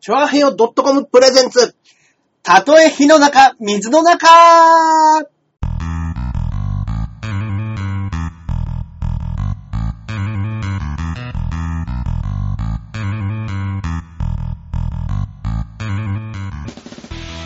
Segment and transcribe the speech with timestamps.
[0.00, 1.74] チョアヘヨ .com プレゼンツ。
[2.42, 4.26] たとえ火の中、水の中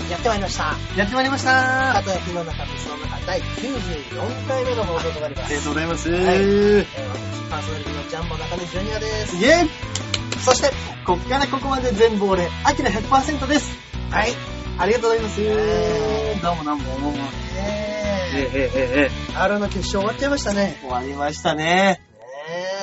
[0.09, 0.77] やってまいりました。
[0.97, 2.03] やってまいりましたた。
[2.05, 5.47] とえ火の中、水の中、第94回目の放送となります。
[5.47, 6.09] ありがとうございます。
[6.09, 9.37] はいイえー私、パーソナリティのジャンボ中根ジュニアです。
[9.41, 10.04] ェイ
[10.45, 10.71] そして、
[11.07, 13.77] こっからここまで全部俺、アキラ100%です。
[14.11, 14.33] はい。
[14.79, 15.41] ありがとうございます。
[15.43, 16.83] えーどうもどうも。
[17.57, 20.77] ええええええー、R の決勝終わっちゃいましたね。
[20.83, 21.65] 終わりましたね。
[21.65, 22.01] ね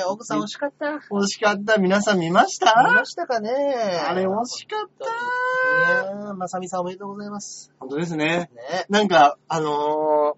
[0.00, 0.92] え、奥さん惜しかった。
[0.92, 1.76] 見惜しかった。
[1.78, 2.82] 皆さん見ました？
[2.82, 6.02] ましたかねあれ惜しかった。
[6.04, 7.70] いやー、まさみさんおめでとうございます。
[7.78, 8.26] 本当ですね。
[8.26, 10.36] ねなんか、あのー、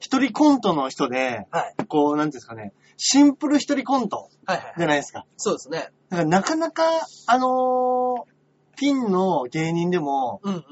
[0.00, 1.86] 一人コントの人で、はい。
[1.86, 4.74] こう、なんていうんですかね、シンプル一人コントはいはい。
[4.78, 5.26] じゃないですか。
[5.36, 5.90] そうですね。
[6.10, 6.82] だからなかなか、
[7.26, 10.64] あのー、ピンの芸人でも、うんうんうん。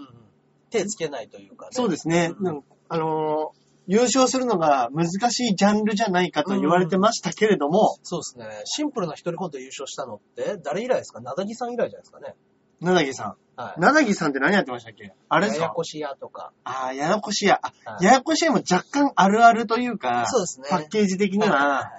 [0.71, 1.71] 手つけないというかね。
[1.73, 8.47] そうですね、うんあのー、優勝するのが難しいジャンルじゃないかと言われてましたけれども、そうですね。
[8.65, 11.21] シンプルな一人コント優勝したのって、誰以来ですか？
[11.21, 12.35] なだぎさん以来じゃないですかね。
[12.81, 13.83] なだぎさはいん。。
[13.83, 15.13] なだぎさんって何やってましたっけ？
[15.29, 15.65] あれですか？
[15.65, 16.53] ややこしやとか。
[16.65, 17.61] ああ、ややこしや。
[17.63, 20.69] あ、はいややこしやも若干あるあるというか、そうですね。
[20.71, 21.91] パッケージ的には、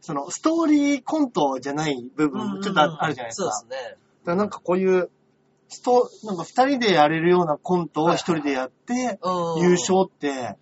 [0.00, 3.52] その、ストーリーコントじゃない部分、ちょっとああるじゃないですか。
[3.52, 3.90] そうですね。
[3.90, 5.10] だからなんかこういう、
[5.68, 10.56] スト、なんか二人でやれるようなコントを一人でやって、うん優勝って、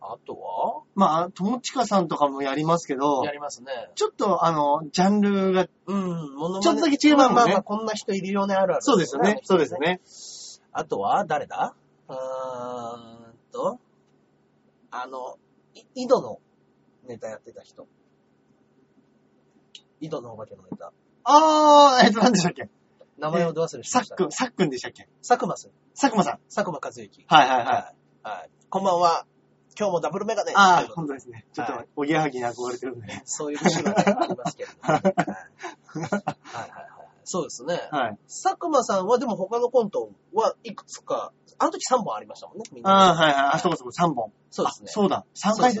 [0.00, 0.82] あとは？
[0.94, 3.72] まあ、友近さんとかもやりますけどや、りますね。
[3.96, 9.40] ちょっとあの、ジャンルが、うん、ものちょっとだけ違いますもんねまあまあまあ、こんな人いるよね、あるある、そうですよね。
[9.42, 9.80] そうですよ。
[9.80, 10.00] ね。
[10.70, 11.74] あとは、誰だ？
[12.08, 13.80] うーんと、
[14.92, 15.38] あの、
[15.74, 16.38] い井戸の
[17.08, 17.88] ネタやってた人。
[20.00, 20.92] 井戸のお化けのネタ。
[21.24, 22.68] あー、えっと、何でしたっけ？
[23.18, 24.14] 名前をど忘れしました？
[24.14, 25.08] さっくん、さっくんでしたっけ？
[25.26, 25.70] 佐久間さん。
[25.98, 26.38] 佐久間さん。
[26.54, 27.24] 佐久間和之。
[27.26, 27.66] はいはいはい。
[27.66, 27.94] はい。
[28.38, 28.50] はい。
[28.68, 29.26] こんばんは。
[29.78, 30.52] 今日もダブルメガネ。
[30.54, 31.46] ああ、本当ですね。
[31.52, 33.22] ちょっとはい、おぎやはぎに憧れてるんでね。
[33.26, 34.78] そういう節はねありますけど、ね。
[34.80, 35.02] はい。
[35.02, 36.10] はいはい
[36.70, 36.86] はい。
[37.24, 37.88] そうですね。
[37.90, 38.18] はい。
[38.26, 42.90] 佐久間さんはでも他のコントはいくつか、あの時3本ありましたもんね、みんな。
[42.90, 43.50] ああ、はいはい。
[43.54, 44.32] あ、そうかそうか、3本。
[44.50, 44.92] そうですねあ。
[44.92, 45.74] そうだ、3回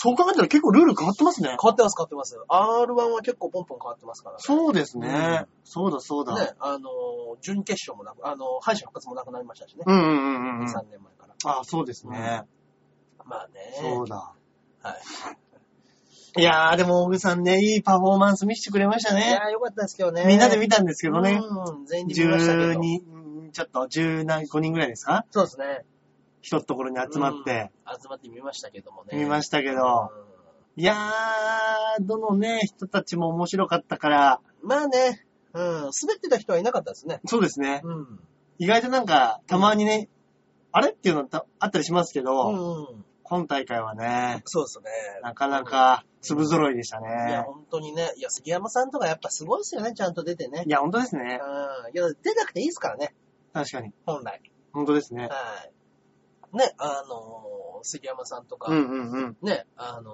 [0.00, 1.48] そう考えたら結構ルール変わってますね。
[1.48, 2.36] 変わってます、変わってます。
[2.48, 4.38] R1 は結構ポンポン変わってますからね。
[4.42, 5.08] そうですね。
[5.08, 6.34] うんそうだそうだ。
[6.38, 9.82] ね、あのー、準決勝もなく、あのー、敗者復活もなくなりましたしね。
[9.86, 10.66] うんうんうんうん。
[10.66, 11.58] 2、3年前から。
[11.58, 12.44] あそうですね。
[13.26, 13.74] まあね。
[13.80, 14.32] そうだ。
[14.82, 16.40] はい。
[16.40, 19.26] いやー、でも、小木さんね、いいパフォーマンス見せてくれましたね。
[19.28, 20.24] いやーよかったですけどね。
[20.26, 21.40] みんなで見たんですけどね。
[21.42, 22.64] うん、全員で見ましたけど。
[22.72, 25.24] 12、うんちょっと、10何、5人ぐらいですか？
[25.30, 25.84] そうですね。
[26.48, 28.00] 一つところに集まって、うん。
[28.00, 29.18] 集まって見ましたけどもね。
[29.18, 30.10] 見ましたけど。
[30.22, 30.28] うん
[30.80, 37.20] いやー、どのね、人たちも面白かったから、まあね、うん、滑ってた人はいなかったですね。
[37.26, 37.80] そうですね。
[37.82, 38.20] うん。
[38.58, 40.08] 意外となんか、たまにね、
[40.70, 43.04] あれっていうのたあったりしますけど、うんうん。
[43.24, 44.84] 今大会はね、そうですね。
[45.24, 47.42] なかなか粒揃いでしたいや、ね。
[47.44, 48.12] 本当にね。
[48.16, 50.70] いや、杉山さんとかやっぱすごいですよね、ちゃんと出てねい。
[50.70, 51.40] や、本当ですね。
[51.42, 51.96] うん。
[51.96, 53.16] いや、出なくていいですからね、
[53.52, 53.92] 確かに。
[54.06, 54.40] 本来。
[54.72, 55.22] 本当ですね。
[55.22, 55.72] はい。
[56.52, 57.48] ね、あのー
[57.82, 59.36] 杉山さんとか、うんうんうん。
[59.40, 60.12] ね、あの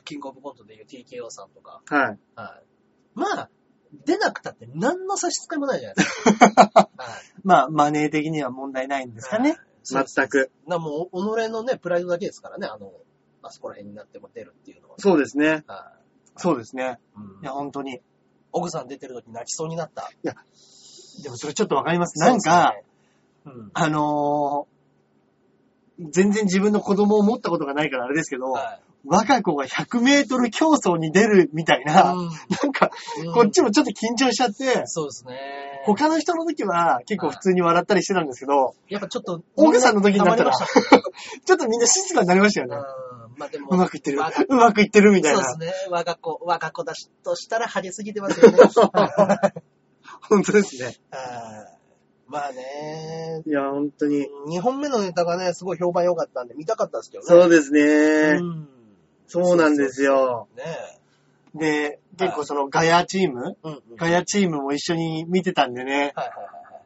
[0.00, 2.18] ーキングオブコントでいう TKO さんとか、はい。
[2.34, 2.64] はい。
[3.14, 3.50] まあ、
[4.04, 6.90] 出なくたって何の差し支えもないじゃないですか。
[6.96, 7.16] はい。
[7.44, 9.50] まあ、マネー的には問題ないんですかね。
[9.50, 10.06] はい。
[10.06, 10.50] 全く。
[10.66, 12.92] な、もう、己のね、プライドだけですからね、あの、
[13.42, 14.94] あそこら辺になっても出るっていうのは。
[14.98, 15.64] そうですね。
[15.66, 15.92] は
[16.36, 16.98] そうですね。
[17.16, 17.20] い。
[17.20, 18.00] うんいや、本当に。
[18.52, 20.10] 奥さん出てる時泣きそうになった。
[20.22, 22.18] でもそれちょっとわかります。
[22.18, 22.74] なんか、
[23.44, 24.71] そうですね、あのー、
[26.10, 28.52] 全然自分の子供を持ったことがないからあれですけど、うん。
[28.52, 28.80] はい。
[29.04, 32.90] 若子が100メートル競争に出るみたいな、うんなんか、
[33.24, 35.82] うんこっちもちょっと緊張しちゃって、そうですね。
[35.84, 42.76] 他の人の時は結構普通に笑ったりしてたんですけど、やっぱちょっと、奥さんの時になったら、 ちょっとみんな静かになりましたよね。
[42.76, 42.84] たうん。
[43.36, 44.20] まあでも、うまくいってる。
[44.48, 45.44] うまくいってるみたいな。
[45.44, 45.88] そうですね。
[45.90, 48.58] 我が子、我が子だしとしたら派手すぎてますよね。
[50.28, 50.96] 本当ですね。
[52.38, 54.26] はいまあね、いや、本当に。
[54.48, 57.26] 2本目のネタがね、すごい評判良かったんで見たかったですけどね。
[57.28, 57.80] そうですね。
[58.40, 58.68] うん
[59.26, 60.48] そうなんですよ。
[60.56, 61.00] ね
[61.54, 63.56] で、結構そのガヤチーム？
[63.62, 63.96] うんうん。
[63.96, 65.92] ガヤチームも一緒に見てたんでね。
[65.92, 66.82] はいはいはいはい。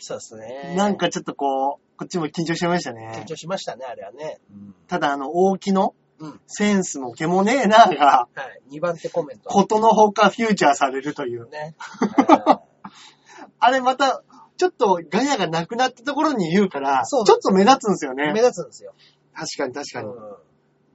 [0.00, 0.74] そうですね。
[0.76, 3.24] なんかちょっとこう、こっちも緊張しました緊ね。
[3.26, 4.40] 張しましたね、あれはね。
[4.88, 6.40] ただあの、大木のうん。
[6.46, 8.28] センスも毛もねえなが、は
[8.70, 8.76] い。
[8.76, 9.50] 2番手コメント。
[9.50, 11.48] ことのほかフューチャーされるという。
[11.50, 11.74] ね。
[13.58, 14.22] あれまた、
[14.56, 18.40] ちょっとガヤがなくなったところに言うから、ちょっと目立つんですよ目ね。
[18.40, 18.94] 立つんですよ。
[19.34, 20.08] 確かに確かに。
[20.08, 20.36] うん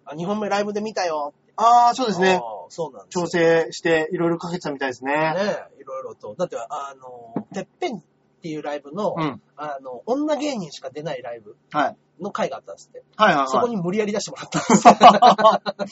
[0.10, 1.34] あ、2本目ライブで見たよ。
[1.58, 2.40] ああ、そうですね。
[2.70, 5.14] そうなんですよ調整していろいろかけてたみたいですね。
[5.14, 5.42] ね
[5.80, 6.36] いろろいろと。
[6.38, 8.02] だって、あの、てっぺんっ
[8.42, 9.42] ていうライブの、うん。
[9.56, 11.98] あの、女芸人しか出ないライブはい。
[12.22, 13.04] の回があったんですって。
[13.16, 13.48] はいはいはい。
[13.48, 15.86] そこに無理やり出してもらったん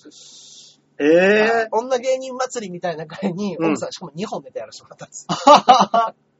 [0.00, 5.26] です ええ女芸人祭りみたいな回に、うん奥さんしかも2本ネタやらせてもらったんです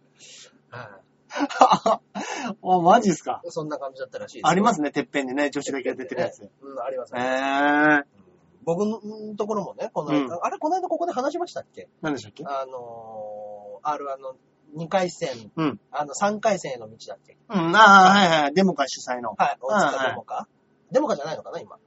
[2.63, 3.41] お、マジっすか？
[3.47, 4.49] いそんな感じだったらしいですよ。
[4.49, 6.51] ありますね、てっぺんにね、女子だけ出てるやつ。
[6.61, 7.29] うん、ありますええね。
[8.01, 8.05] ー。
[8.65, 9.01] 僕の
[9.37, 11.89] ところもね、この間、うんあれ、この間ここで話しましたっけ？
[12.03, 12.45] 何でしたっけ？
[12.47, 14.37] あのー、R1 の
[14.85, 15.81] 2回戦、うん。
[15.91, 17.37] あの、3回戦への道だっけ？
[17.49, 18.55] うん、ああ、はいはい。
[18.55, 19.35] デモカ主催の。
[19.37, 20.49] はい、大はいはい塚デモか、
[20.93, 21.79] デモかじゃないのかな、今？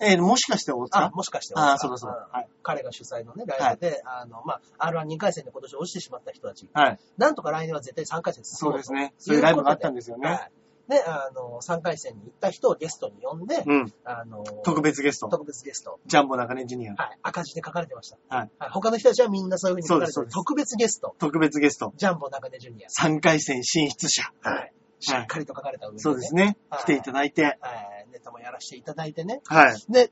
[0.00, 2.38] えー、もしかして大あ、塚もしかしてああ、大塚そうだそうだ。
[2.38, 2.48] はい。
[2.62, 6.98] 彼が主催のね、ライブで、あの、まあ、R1 2回戦で今年落ちてしまった人たち、はい。
[7.18, 9.14] なんとか来年は絶対3回戦進もうとそうですね。
[9.18, 10.28] そういうライブがあったんですよね。
[10.28, 10.50] はい。
[10.90, 13.92] で、あの、3回戦に行った人をゲストに呼んで、うん。
[14.04, 15.28] あの、特別ゲスト。
[15.28, 16.00] 特別ゲスト。
[16.06, 16.94] ジャンボ中根ジュニア。
[16.94, 17.18] はい。
[17.22, 18.36] 赤字で書かれてました。
[18.36, 18.50] はい。
[18.72, 21.14] 他の人たちはみんなそういう風に書かれてるそうです特別ゲスト。
[21.18, 21.92] 特別ゲスト。
[21.96, 22.88] ジャンボ中根ジュニア。
[22.88, 24.32] 3回戦進出者。
[24.42, 24.72] はい。
[24.98, 26.56] しっかりと書かれた上で、ねそうですね。
[26.68, 27.44] はい来ていただいて。
[27.44, 27.99] はい。
[28.10, 29.40] ネタもやらせていただいてね。
[29.46, 29.92] はい。
[29.92, 30.10] で、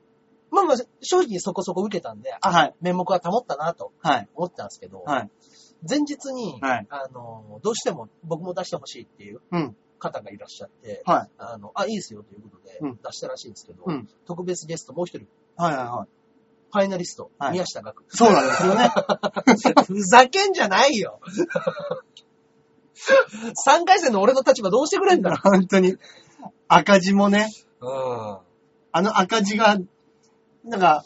[0.51, 4.27] まあまあ、正直そこそこ受けたんで、あ、はい面目は保ったなとはい。
[4.35, 5.29] 思ってたんですけど、はい。
[5.87, 9.75] 前日に、はいあの、どうしても僕も出してほしいっていううん。
[9.99, 11.29] 方がいらっしゃって、はい。
[11.37, 16.07] あの、あ、いいですよということでうん出したらしいんですけど、うん特別ゲストもう一人、はいはいはい。
[16.71, 18.03] ファイナリスト、はい宮下岳。
[18.09, 18.89] そうなんですよね。
[19.87, 21.19] ふざけんじゃないよ
[23.65, 25.97] !3 回戦の俺の立場どうしてくれんだ本当に。
[26.67, 27.49] 赤字もね、
[27.81, 28.39] う
[28.91, 29.77] あの赤字が、
[30.63, 31.03] なんか、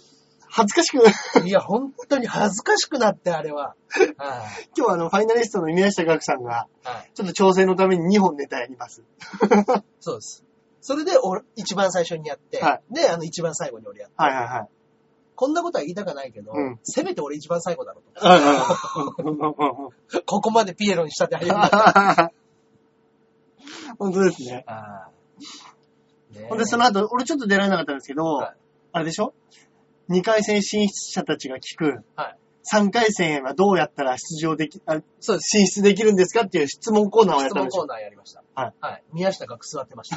[0.55, 1.47] 恥ずかしく、ん。
[1.47, 3.75] いや、本当に恥ずかしくなって、あれは。
[4.17, 4.25] は
[4.61, 7.11] い今日はあの、ファイナリストの宮下岳さんが、はい。
[7.13, 9.01] ちょっと調整のために2本ネタやります。
[9.99, 10.43] そうです。
[10.81, 14.67] それで、俺、一番最初にやって、はで、あの、一番最後に俺やって、はいはいはい。
[15.35, 18.21] こんなことは言いたくないけど、うんせめて俺一番最後だろと。
[20.25, 22.31] ここまでピエロにしたって歩んだ。
[23.97, 24.63] 本当ですね。
[26.47, 28.55] ほんで、その後、俺ちょっと出られなかったんですけど、はい
[28.95, 29.33] あれでしょ
[30.09, 32.37] ?2 回戦進出者たちが聞く、はい
[32.71, 35.57] 3回戦はどうやったら出場でき、あそうです。
[35.57, 38.41] 進出できるんすかっていう質問コーナーをやっ質問たんでしょコーナーやりました。
[38.55, 38.73] はい。
[38.79, 39.03] はい。
[39.11, 40.15] 宮下が座ってました。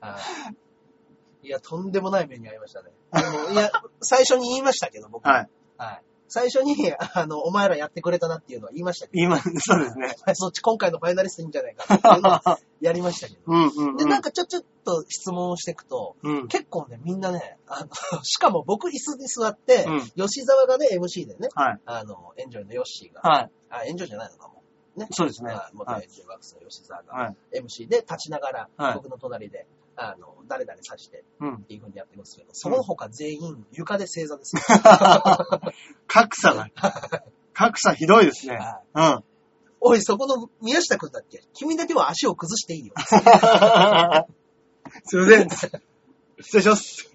[0.00, 0.18] は
[0.52, 2.90] いいや、とんでもない目に遭いましたね。
[3.12, 5.28] でもいや、最初に言いましたけど、僕。
[5.28, 5.48] はい。
[5.76, 6.02] はい。
[6.28, 6.74] 最初に、
[7.14, 10.14] あの、お前らやってくれたなっていうのは言いましたけど、今、そうですね。
[10.34, 13.40] そっち今回のファイナリストいいんじゃないかっていうのは やりましたけど。
[13.46, 13.96] うんうん、うん。
[13.96, 16.48] で、なんかちょ、ちょっと質問をしていくと、うん。
[16.48, 21.80] 結構ね、みんなね、あの、しかも僕椅子に座って、うん吉沢がね、MC でね、はい。
[21.84, 23.50] あの、エンジョイのヨッシーが、はい。
[23.70, 24.62] あ、エンジョイじゃないのかも。
[24.96, 25.08] ね。
[25.12, 25.52] そうですね。
[25.52, 26.04] はい元はい。
[26.04, 27.60] エンジョイワークスの吉沢が、はい。
[27.60, 31.54] MC で立ちながら、はい僕の隣で、あの、誰々指してうん。
[31.56, 34.62] っていう風にやってますけど、その他全員床で正座ですよ。
[36.06, 36.68] 格差が、
[37.54, 38.56] 格差ひどいですね。
[38.56, 39.24] はいうん。
[39.80, 41.42] おい、そこの宮下くんだっけ？
[41.54, 42.94] 君だけは足を崩していいよ。
[45.04, 45.48] すいません。
[46.40, 47.10] 失礼します。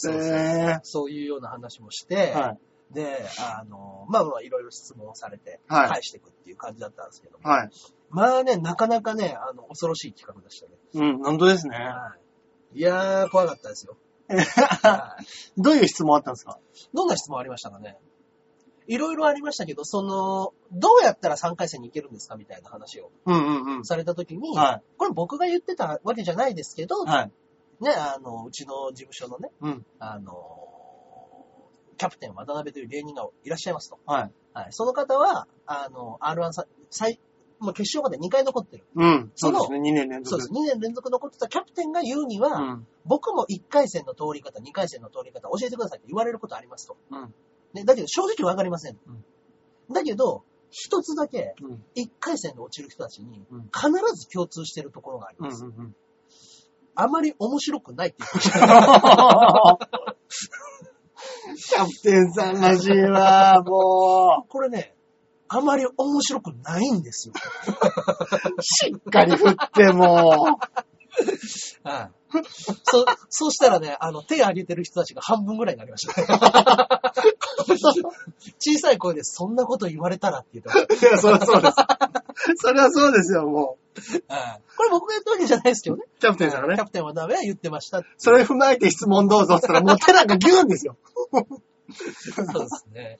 [0.00, 2.58] そうそうえそういうような話もして、ー、はい。
[2.92, 7.70] で、あの、まあまあいろいろ質問をされて、はい返していくっていう感じだったんですけども、はい。
[8.10, 10.72] まあね、なかなかね、あの、恐ろしい企画でしたね。
[10.94, 11.76] うん、本当ですね。
[11.76, 12.16] は
[12.74, 12.78] い。
[12.78, 13.96] いやー、怖かったですよ。
[14.28, 16.58] はいどういう質問あったんですか？
[16.92, 17.98] どんな質問ありましたかね？
[18.86, 23.84] いろいろありましたけど、その、どうやったら3回戦に行けるんですかみたいな話をうんうんうん。
[23.84, 27.06] されたときに、はこれ僕が言ってたわけじゃないですけど、い。
[27.06, 27.32] はい。
[27.80, 29.86] ね、あの、うちの事務所のね、うん。
[29.98, 30.67] あの、
[31.98, 33.98] キャプテン渡辺という芸人がいらっしゃいますと。
[34.06, 34.32] はい。
[34.54, 34.66] はい。
[34.70, 37.20] その方は、あの、R1 さ、最、
[37.58, 38.86] もう決勝まで2回残ってる。
[38.94, 39.32] うん。
[39.34, 39.78] そうですね。
[39.78, 40.30] 2年連続。
[40.30, 40.50] そうです。
[40.50, 42.86] 2年連続残ってたキャプテンが言うには、うん。
[43.04, 46.96] 僕も1回戦の通り方、2回戦の通り方教えてくださいって言われることありますと。
[47.10, 47.34] うん。
[47.74, 48.98] ね、だけど正直わかりません。
[49.90, 51.84] だけど、一つだけ、うん。
[51.96, 55.46] 1回戦で落ちる人たちにうん、必ず共通してるところがありうん。
[55.46, 55.64] ます。
[55.64, 55.96] うん。
[56.94, 59.78] あまり面白くないって言ってました。
[61.56, 64.94] キャプテンさんらしいわ、もこれね、
[65.48, 67.34] あまり面白くないんですよ。
[67.36, 68.62] う。
[68.62, 70.58] しっかり振って、も
[71.82, 72.10] はい。
[72.84, 76.26] そ、そうしたらね、あの、手挙げてる人たちが半分ぐらいになりました、ね。
[78.60, 81.06] 小さい声でそんなこと言われたらって言って。
[81.06, 81.74] いや、そりゃそうです。
[82.56, 83.88] そりゃそうですよ、もう。
[84.76, 86.04] これ僕が言ったわけじゃないですけどね。
[86.20, 86.84] キャプテンさんがねキャ。
[86.84, 88.02] プテンはダメは言ってました。
[88.16, 90.96] それ踏まえて質問どうぞって言ったら、もう手なんかギューンですよ。
[91.30, 93.18] そうですね。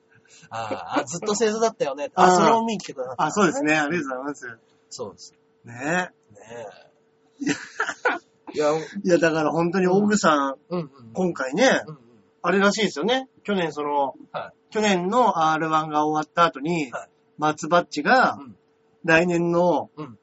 [0.50, 2.10] ああ、ずっと正座だったよね。
[2.14, 3.62] あそれを見に来てくださった、あ、そうです。
[3.62, 3.74] ね。
[3.76, 4.58] ありがとうございます。
[4.90, 5.34] そうです。
[5.64, 6.10] ねね
[7.42, 8.54] え。
[8.54, 10.90] いや、うんいや、だから本当にオグさん、うん。
[11.12, 11.98] 今回ね、うんうん。
[12.42, 13.28] あれらしいですよね。
[13.44, 18.56] 去年その、は去年の R1 が終わった後に、はい松バッチがうん
[19.04, 20.18] 来年のうん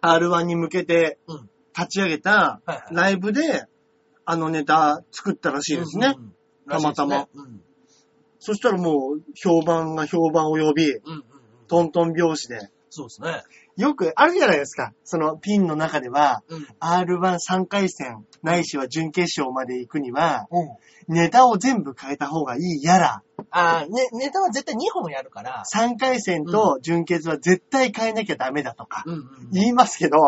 [0.00, 3.66] R1 に向けてうん立ち上げたライブで、
[4.24, 6.14] あのネタ作ったらしいですね。
[6.16, 6.35] うんうんうん
[6.68, 7.60] たまたまらしいですね
[8.38, 11.02] そしたらもう評判が評判を呼び、うん。
[11.04, 11.22] うんうんうん。
[11.66, 12.70] トントン拍子で。
[12.90, 13.42] そうですね。
[13.76, 14.92] よくあるじゃないですか。
[15.04, 16.66] そのピンの中では、うん。
[16.80, 20.64] R13 回戦、ないしは準決勝まで行くには、う
[21.12, 21.14] ん。
[21.14, 25.62] ネタを全部変えた方がいいやら、ああ、ね、ネタは絶対2本やるから。
[25.72, 29.50] 3回戦と準決は絶対変えなきゃダメだとか、うんうん。
[29.52, 30.18] 言いますけど、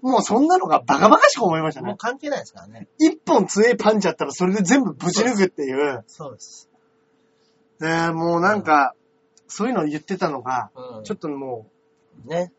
[0.00, 1.96] もうそんなのがバカバカしく思いましたねもう。
[1.96, 2.88] 関係ないですからね。
[2.98, 6.04] 一本杖パンチあったらそれで全部ぶち抜くっていう。
[6.06, 6.70] そうです。
[7.80, 8.94] ねもうなんか、
[9.46, 11.04] そういうのを言ってたのが、うん。
[11.04, 11.66] ちょっとも
[12.24, 12.52] う、ね。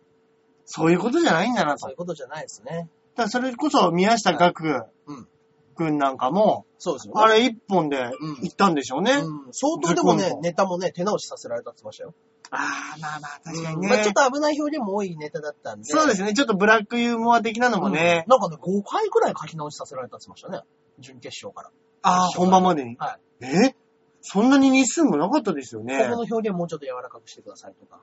[0.66, 1.80] そういうことじゃないんだなと。
[1.80, 2.90] そういうことじゃないですね。
[3.16, 5.28] だからそれこそ宮下岳うん。
[5.76, 7.22] くんなんかも、そうですよね。
[7.22, 9.12] あれ一本でうん行ったんでしょうね。
[9.12, 9.54] うん。
[9.54, 12.14] 相当でもねネタもね、手直しさせられたって言ってましたよ。
[12.52, 12.58] あ
[12.96, 13.88] あ、まあまあ、確かにね。
[13.90, 15.86] まあちょっと危ない表現も多いネタだったんで。
[15.86, 16.34] そうですね。
[16.34, 18.30] ちょっとブラックユーモア的なのもねう。
[18.30, 20.68] んなんかね、5回くらい書き直しさせられたって言ってましたね。
[21.00, 21.72] 準決勝から。
[22.04, 22.96] ああ、本番までに。
[22.98, 23.76] はえ？
[24.22, 26.12] そんなに日数もなかったですよこねこ。
[26.12, 28.02] の表現もうちょっと柔らかくしてくださいとか。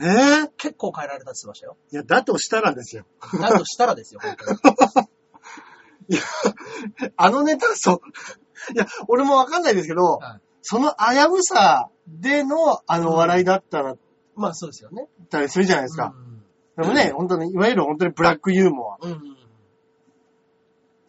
[0.00, 0.48] えー？
[0.56, 1.76] 結構変えられたって言ってましたよ。
[1.92, 3.04] いや、だとしたらですよ。
[3.40, 4.52] だとしたらですよ、本当
[6.08, 6.18] に。
[7.16, 8.00] あのネタ、そう。
[8.74, 13.96] いや、俺もわかんないですけど、はいその危うさでのあの笑いだったら、
[14.36, 15.08] まあそうですよね。
[15.30, 16.12] たりするじゃないですか。
[16.14, 16.30] うん
[16.76, 18.98] でもね、本当に、いわゆる本当にブラックユーモア。
[19.02, 19.12] うん。
[19.12, 19.36] うん。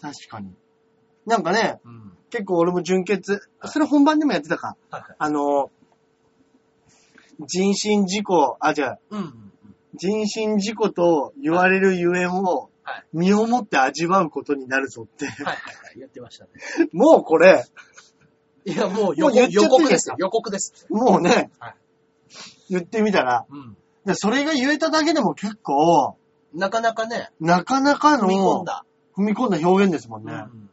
[0.01, 0.53] 確かに。
[1.25, 2.13] なんかね、うん。
[2.29, 4.75] 結構俺も純潔、はいそれ本番でもやってたか。
[4.89, 5.15] はいはい。
[5.17, 5.71] あの、
[7.47, 9.51] 人身事故、あ、じゃあ、うん。
[9.95, 15.25] 人身事故と言われるゆえんをはい身をもって味わうことになるぞって。
[15.25, 15.59] はいはいは
[15.91, 15.99] い。
[15.99, 16.51] 言ってましたね。
[16.93, 17.65] もうこれ、
[18.65, 20.15] いや、もう予告予告ですすよ。
[20.17, 20.87] 予告です。
[20.89, 21.75] もうね、はい
[22.69, 23.77] 言ってみたら、うん。
[24.05, 26.15] でそれが言えただけでも結構、
[26.53, 28.85] なかなかね、なかなかの踏み込んだ。
[29.57, 30.33] んだ表現ですもんね。
[30.33, 30.69] うん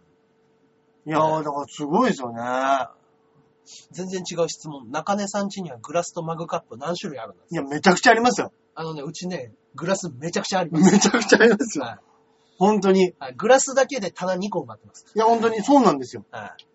[1.07, 2.43] いやー、だからすごいですよね。
[3.91, 4.91] 全然違う質問。
[4.91, 8.53] 中根さん家にはグラスとマグカップ何種類あるんですいや、めちゃくちゃありますよ。
[8.75, 10.93] あのね、うちね、グラスめちゃくちゃあります。
[10.93, 11.85] めちゃくちゃありますよ。
[11.85, 11.99] はい
[12.59, 13.05] 本当に。
[13.05, 13.35] いはい。
[13.37, 15.07] グラスだけで棚2個埋まってます。
[15.15, 16.25] や、本当にそうなんですよ。
[16.33, 16.67] はい。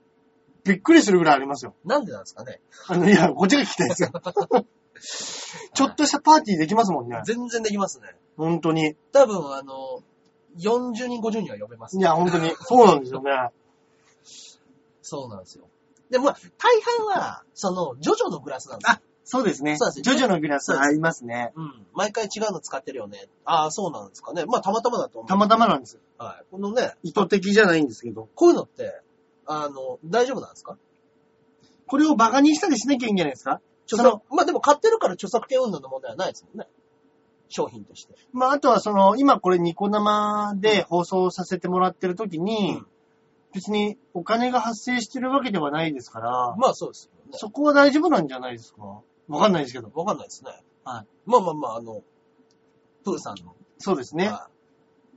[0.64, 1.76] びっくりするぐらいありますよ。
[1.84, 2.62] なんでなんですかね？
[2.88, 4.12] あの、いや、こっちが聞きたいですよ。
[5.74, 7.22] ちょっとしたパーティーできますもんね。
[7.26, 8.16] 全然できますね。
[8.38, 8.96] 本当に。
[9.12, 10.02] 多分、あの、
[10.58, 11.98] 40人、50人は呼べます。
[11.98, 12.54] いや、本当に。
[12.62, 13.32] そうなんですよね。
[15.02, 15.68] そうなんですよ。
[16.14, 18.94] で、まあ、大半は、その、ジョジョのグラスなんですよ。
[18.94, 19.78] あそうですね。
[19.78, 21.54] そうですジョジョのグラスありますね。
[21.56, 21.88] うん。
[21.94, 23.30] 毎回違うの使ってるよね。
[23.46, 24.46] ああ、そうなんですかね。
[24.46, 25.30] まあ、たまたまだと思う。
[25.30, 25.98] たまたまなんです。
[26.18, 26.46] はい。
[26.52, 28.28] このね、意図的じゃないんですけど。
[28.36, 29.02] こういうのって、
[29.48, 30.78] あの、大丈夫なんですか？
[31.88, 33.62] これをバカにしたりしなきゃいいんじゃないですか？
[33.86, 36.68] 著その作、まあでも買ってるから著作権運動の問題はないですもんね。
[37.50, 38.16] 商品として。
[38.34, 42.88] まあ、あとはその、今これニコ生で放送させてもらってる時に、うん
[43.54, 47.38] 別にお金が発生してるわけではないですから、まあそうですよね。
[47.38, 49.02] そこは大丈夫なんじゃないですか？
[49.28, 49.90] わかんないですけど。
[49.94, 50.52] わかんないですね。
[50.84, 51.08] はい。
[51.26, 52.02] まあまあまあ、あの、
[53.06, 54.28] プーさんの、そうですね。
[54.28, 54.54] はい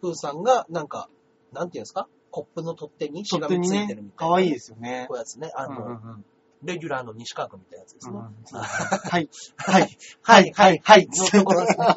[0.02, 1.08] プーさんが、なんか、
[1.52, 2.06] なんていうんですか？
[2.30, 4.28] コップの取っ手にしがみついてるみ、たいな。
[4.28, 5.14] 可愛いですよねこ。
[5.14, 5.50] ういうやつね。
[5.56, 6.24] あの、うんうんうん
[6.62, 8.16] レギュラーの西川君みたいなやつですね。
[8.16, 9.28] うんそうはい。
[9.56, 9.98] はい。
[10.22, 10.50] はい。
[10.52, 10.80] はい。
[10.82, 11.06] はい。
[11.06, 11.86] のところですね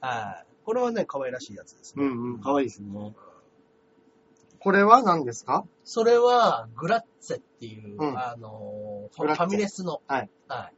[0.00, 0.46] はい。
[0.64, 2.04] これはね、可愛らしいやつですね。
[2.04, 2.40] うんうん。
[2.40, 3.14] 可愛いですね。
[4.64, 5.64] これは何ですか？
[5.84, 10.30] それは、グラッツェっていう、うんあのファミレスの、はい。
[10.48, 10.74] はい。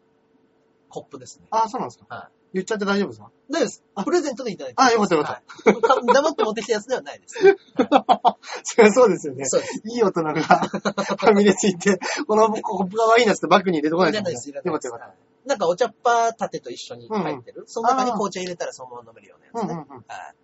[0.88, 1.46] コップですね。
[1.50, 3.30] あ、そうなんですかは言っちゃって大丈夫ですか？
[3.50, 3.52] い。
[3.52, 3.84] です。
[4.04, 5.94] プレゼントでいただいてあよかったよかった。
[5.94, 7.54] はい黙って持ってきたやつではないですね。
[8.64, 9.44] そりゃそうですよね。
[9.46, 9.82] そうです。
[9.84, 14.86] いい大人が ファミレス行って、このコップが悪いなってバッグに入れてこないいらないです、いらないです。
[14.86, 17.64] よかったよかっはいなんかお茶っ葉立てと一緒に入ってる。
[17.68, 19.58] その中に紅茶入れたらそのまま飲めるようなた。
[19.60, 19.74] やつね。
[19.74, 20.02] うんうんうん。
[20.02, 20.34] いはい。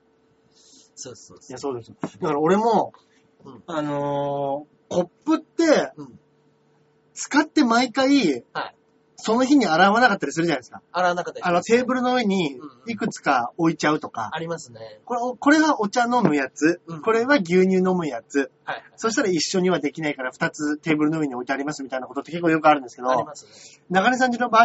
[0.94, 1.52] そうそうそう。
[1.52, 1.96] や、そうですよ。
[2.02, 2.92] だから俺も、
[3.44, 6.18] うんあのー、コップって、うん。
[7.14, 8.74] 使って毎回、はい。
[9.24, 10.82] その日に洗わなかったりするじゃないですか。
[10.90, 14.30] 洗わなかったりしあの、テーブルの上にうんいくつか置いちゃうとか。
[14.32, 15.00] ありますね。
[15.04, 16.80] これ、これがお茶飲むやつ。
[16.88, 18.50] うんこれは牛乳飲むやつ。
[18.64, 18.82] はいはい。
[18.96, 23.52] そしたら一緒にはできないから二つテーブルの上に置いてありますみたいなことって結構よくあるんですけど、ありますね。
[23.90, 24.64] 中根さんちの場合、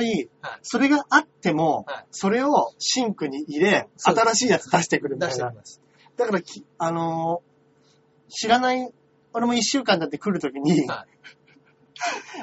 [0.63, 5.55] それがあっても、はいそれをシンクに入れ、新しいやつ出してくるみたいな出してき。
[5.55, 5.81] ます。
[6.17, 7.46] だからき、あのー
[8.29, 8.91] 知らない、
[9.34, 11.17] 俺も一週間だって来るときに、はい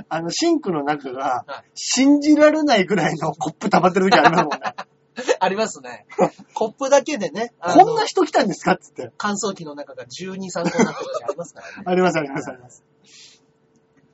[0.09, 4.75] あの、シンクの中がはい、信じられないぐらいのコップ溜まってる時ありますもんね。
[5.39, 6.07] ありますね。
[6.55, 8.73] コップだけでね、こんな人来たんですか？
[8.73, 9.13] っつって。
[9.17, 11.83] 乾燥機の中が12、3個になってる時ありますからね。
[11.87, 12.85] ありますありますあります。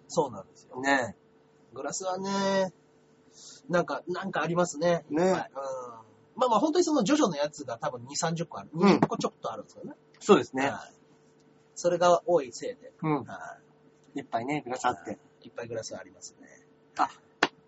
[0.09, 0.79] そうなんですよ。
[0.83, 1.17] ね
[1.73, 2.75] グラスはね、
[3.71, 5.05] なんか、なんかありますね。
[5.09, 5.41] ねはいうん。
[6.37, 8.71] まあまあ本当にそのジョジョのやつが多分2、30個ある。
[8.75, 9.95] うん20個ちょっとあるんですよね。
[10.19, 10.69] そうですね。
[10.69, 11.00] はい
[11.81, 13.25] それが多いせいで、うん。
[13.25, 13.57] は
[14.15, 15.19] いっぱいね、グラスあって。
[15.43, 16.49] いっぱいグラスありますね。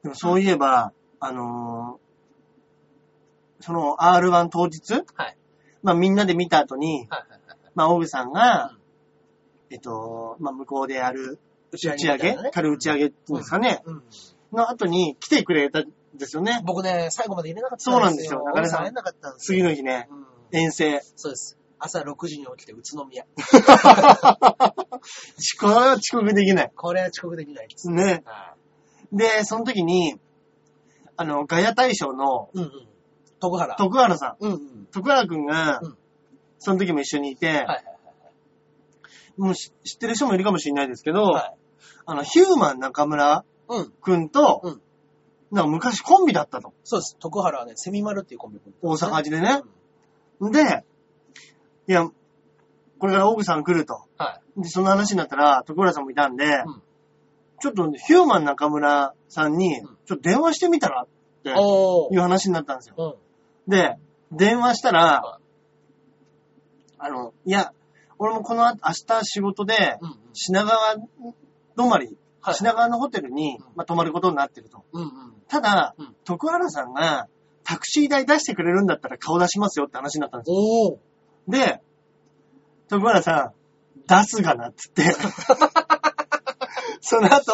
[0.03, 2.03] でもそういえば、あのー
[3.65, 5.05] その R1 当日？
[5.15, 5.37] はい。
[5.85, 7.59] まあみんなで見た後に、はいはいはい。
[7.75, 8.79] まあオグさんが、うん
[9.71, 11.39] えっと、まあ向こうでやる
[11.71, 13.07] 打ち上げ、軽打ち上げ？
[13.07, 14.03] っていうんですかね、うん。
[14.53, 16.61] の後に来てくれたんですよね。
[16.67, 18.81] 僕ね、最後まで入れなかったそうなんですよ中根さん中根さん。
[18.81, 19.59] 入れなかったんですよ。
[19.59, 20.27] 次の日ね、うん。
[20.59, 21.01] 遠征。
[21.17, 21.57] そうです。
[21.85, 23.27] 朝6時に起きて宇都宮。
[25.37, 26.73] 遅刻は遅刻できない。
[26.77, 27.91] これは遅刻できないです。
[27.91, 28.23] ね。
[28.25, 28.55] は
[29.13, 30.21] で、その時に、
[31.17, 32.59] あの、ガヤ大将のい。
[32.59, 32.89] うんうん。
[33.41, 33.75] 徳原。
[33.75, 34.45] 徳原さん。
[34.45, 34.87] うんうん。
[34.93, 35.99] 徳原くんがうん、
[36.61, 37.85] その時も一緒にいて、はいはい
[39.39, 41.33] もうし知ってる人もいるかもしれないですけど、はい。
[41.33, 41.55] はい。
[42.05, 43.91] あの、ヒューマン中村うん。
[43.91, 44.83] くんと、うん
[45.51, 46.73] なんか昔コンビだったと。
[46.83, 47.17] そうです。
[47.19, 49.63] 徳原はね、セミマルっていうコンビ組んで大阪でね。
[50.51, 50.85] で、
[51.89, 52.09] いや、
[52.99, 54.01] これからオグさん来ると。
[54.17, 54.63] はい。
[54.63, 56.83] で、その話になったら、徳原さんもいたんで、うん
[57.63, 61.07] ちょっとヒューマン中村さんにうん、ちょっと電話してみたらっ
[61.45, 62.13] ておー。
[62.13, 63.17] いう話になったんですよ。
[63.67, 63.71] うん。
[63.71, 63.99] で、
[64.33, 65.39] 電話したらは、
[66.99, 67.73] あの、いや、
[68.19, 69.97] 俺もこの後明日仕事で。
[70.33, 70.97] 品川
[71.77, 72.55] 泊まり、はい。
[72.57, 74.85] 品川のホテルに、うんまあ、泊まることになってると。
[74.93, 75.11] うんうん。
[75.47, 77.29] ただ、うん徳原さんが
[77.63, 80.57] タクシー代出してくれるんだったら顔出しますよって話になったんですよ。
[80.57, 80.99] おー。
[81.49, 81.81] で、
[82.89, 83.53] 徳原さん、
[84.07, 85.05] 出すがなっつって。
[87.01, 87.53] その後、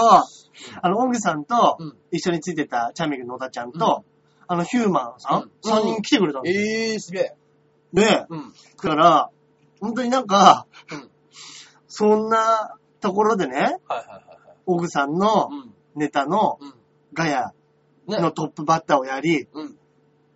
[0.83, 4.04] あの、オグさんとうん一緒についてたチャンミル野田ちゃんと、
[4.47, 6.64] あの、ヒューマンさん、うん3人来てくれたんですよ。
[6.64, 7.37] えー、すげえ。
[7.92, 8.52] で、うん。
[8.83, 9.30] だから、
[9.80, 11.11] 本当になんか、うん
[11.90, 14.21] そんなところでね、はいはいはいは
[14.54, 14.57] い。
[14.66, 15.75] オグさんのうん。
[15.97, 16.75] ネタのうん。
[17.14, 17.53] ガヤ
[18.07, 18.18] ね。
[18.20, 19.77] のトップバッターをやり、うん。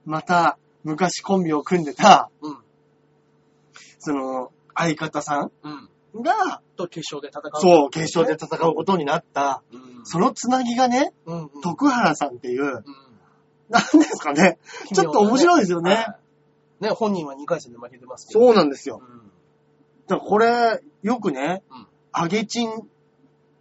[0.04, 2.31] また昔コンビを組んでた、うん。
[4.02, 6.20] その、相方さうん。
[6.20, 7.60] んが、と決勝で戦う。
[7.60, 10.00] そう、決勝で戦うことになった、うん。
[10.04, 11.14] そのつなぎがね。
[11.62, 12.84] 徳原さんっていう、うん。
[13.68, 14.58] なんですかね、
[14.92, 15.94] ちょっと面白いですよね。
[15.94, 16.18] は
[16.80, 16.84] い。
[16.84, 18.40] ね、本人は2回戦で負けてますけど。
[18.40, 19.00] そうなんですよ。
[19.00, 19.30] うん。
[20.08, 22.74] だからこれ、よくねうん、揚げチンっ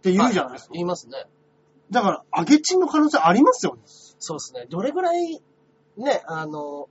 [0.02, 0.70] て言うじゃないですか。
[0.72, 1.26] 言いますね。
[1.92, 3.82] だから、揚げチンの可能性ありますよね。
[3.86, 4.66] そうですね。
[4.68, 5.40] どれぐらい、
[5.96, 6.88] ね、あの、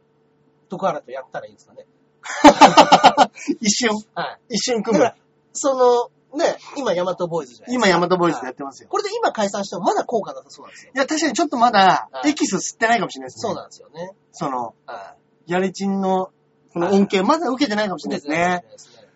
[0.70, 1.86] 徳原とやったらいいんですかね。
[3.62, 4.56] 一瞬、はい。
[4.56, 5.22] 一瞬組むだから。、
[5.54, 8.90] その、ね、今、ヤマトボーイズじゃない今、ヤマトボーイズでやはいってますよ。
[8.90, 10.92] これで今解散してもまだ効果なさそうなんですよ。
[10.96, 13.42] いや、確かにちょっとまだは、いエキス吸ってないかもしれないですね。
[13.42, 14.16] そうなんですよね。
[14.32, 15.16] その、は
[15.48, 16.32] やれチンの、
[16.74, 18.10] この恩恵、まだ受けてないかもしい。
[18.10, 18.66] れないですね。
[18.72, 19.08] ですね。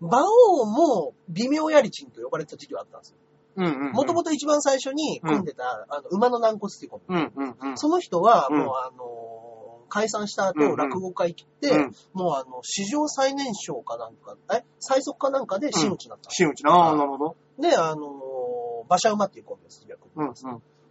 [0.00, 3.16] 馬王も微妙やりちんと呼ばれてた時期はあったんですよ。
[3.56, 3.92] うんうんうん。
[3.92, 7.14] もともと一番最初に組んでた、あの、馬の軟骨っていうコンビ。
[7.14, 7.78] うんうんうん。
[7.78, 9.51] その人は、うんもうあのー
[9.92, 14.64] 解散した後、うんうん落語会切って、うんもうあの、史上最年少かなんか、え？
[14.80, 16.30] 最速かなんかで真打ちになった。
[16.30, 16.70] 真打ちな。
[16.70, 17.36] ああ、なるほど。
[17.60, 20.34] で、あのー馬車馬っていうコンビです、逆にうんうん。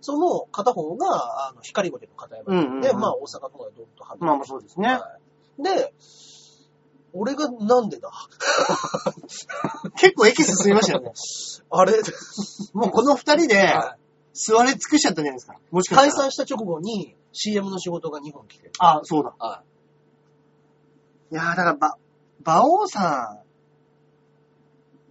[0.02, 4.88] その片方が、あの、光ゴテの片山で、うんうんうんで、まあ大阪とかでどんと離れてまあまあそうですね。
[4.88, 5.18] は
[5.60, 5.94] いで、
[7.14, 8.10] 俺がなんでだ？
[9.98, 11.12] 結構エキス吸いましたよね。
[11.70, 11.94] あれ、
[12.74, 13.98] もうこの二人では
[14.34, 15.58] 吸われ尽くしちゃったんじゃないですか。
[15.72, 16.12] もしいかしたら。
[16.12, 18.72] 解散した直後に CM の仕事が2本来てる。
[18.80, 19.34] あ、そうだ。
[19.38, 19.64] は
[21.32, 21.96] いやー、だから、ば、
[22.46, 23.40] 馬王さ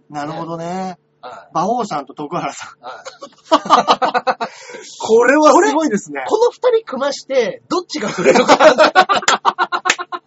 [0.09, 0.13] ん。
[0.13, 0.99] なるほどね。
[1.23, 1.25] い。
[1.25, 2.79] は馬王さんと徳原さん。
[2.79, 2.83] い。
[2.83, 4.47] はい。
[4.99, 6.25] これはすごいですね。
[6.27, 8.55] この二人組まして、どっちが触れるか。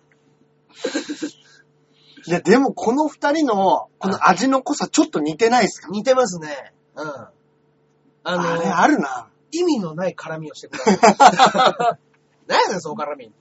[2.26, 5.88] いや、でもこの二人の、この味の濃さちょっと似てないですか？
[5.90, 6.74] 似てますね。
[6.96, 7.28] うん。
[8.24, 9.28] あのあれあるな。
[9.52, 10.98] 意味のない絡みをしてください。
[12.48, 13.32] 何やねん、その絡み。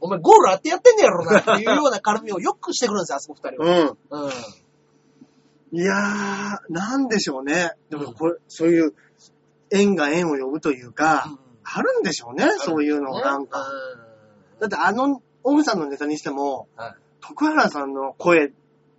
[0.00, 3.96] お前ゴールあってやってんねやろなっていうような絡みをよくしてくるんですよ、あそこ二人は。
[4.10, 4.26] うん。
[4.26, 4.30] うん。
[5.78, 7.72] いやー、なんでしょうね。
[7.90, 8.94] でもこれ、そういう、
[9.70, 13.66] 縁が縁を呼ぶというか、あるんでしょうね、そういうの、なんか。
[14.60, 18.50] だってあの、オグさんのネタにしても、はい徳原さんの声っ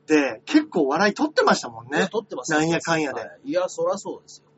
[0.08, 2.08] て結構笑い取ってましたもんねね。。
[2.10, 4.53] 撮ってますなんやかんやではいいや、そらそうですよ。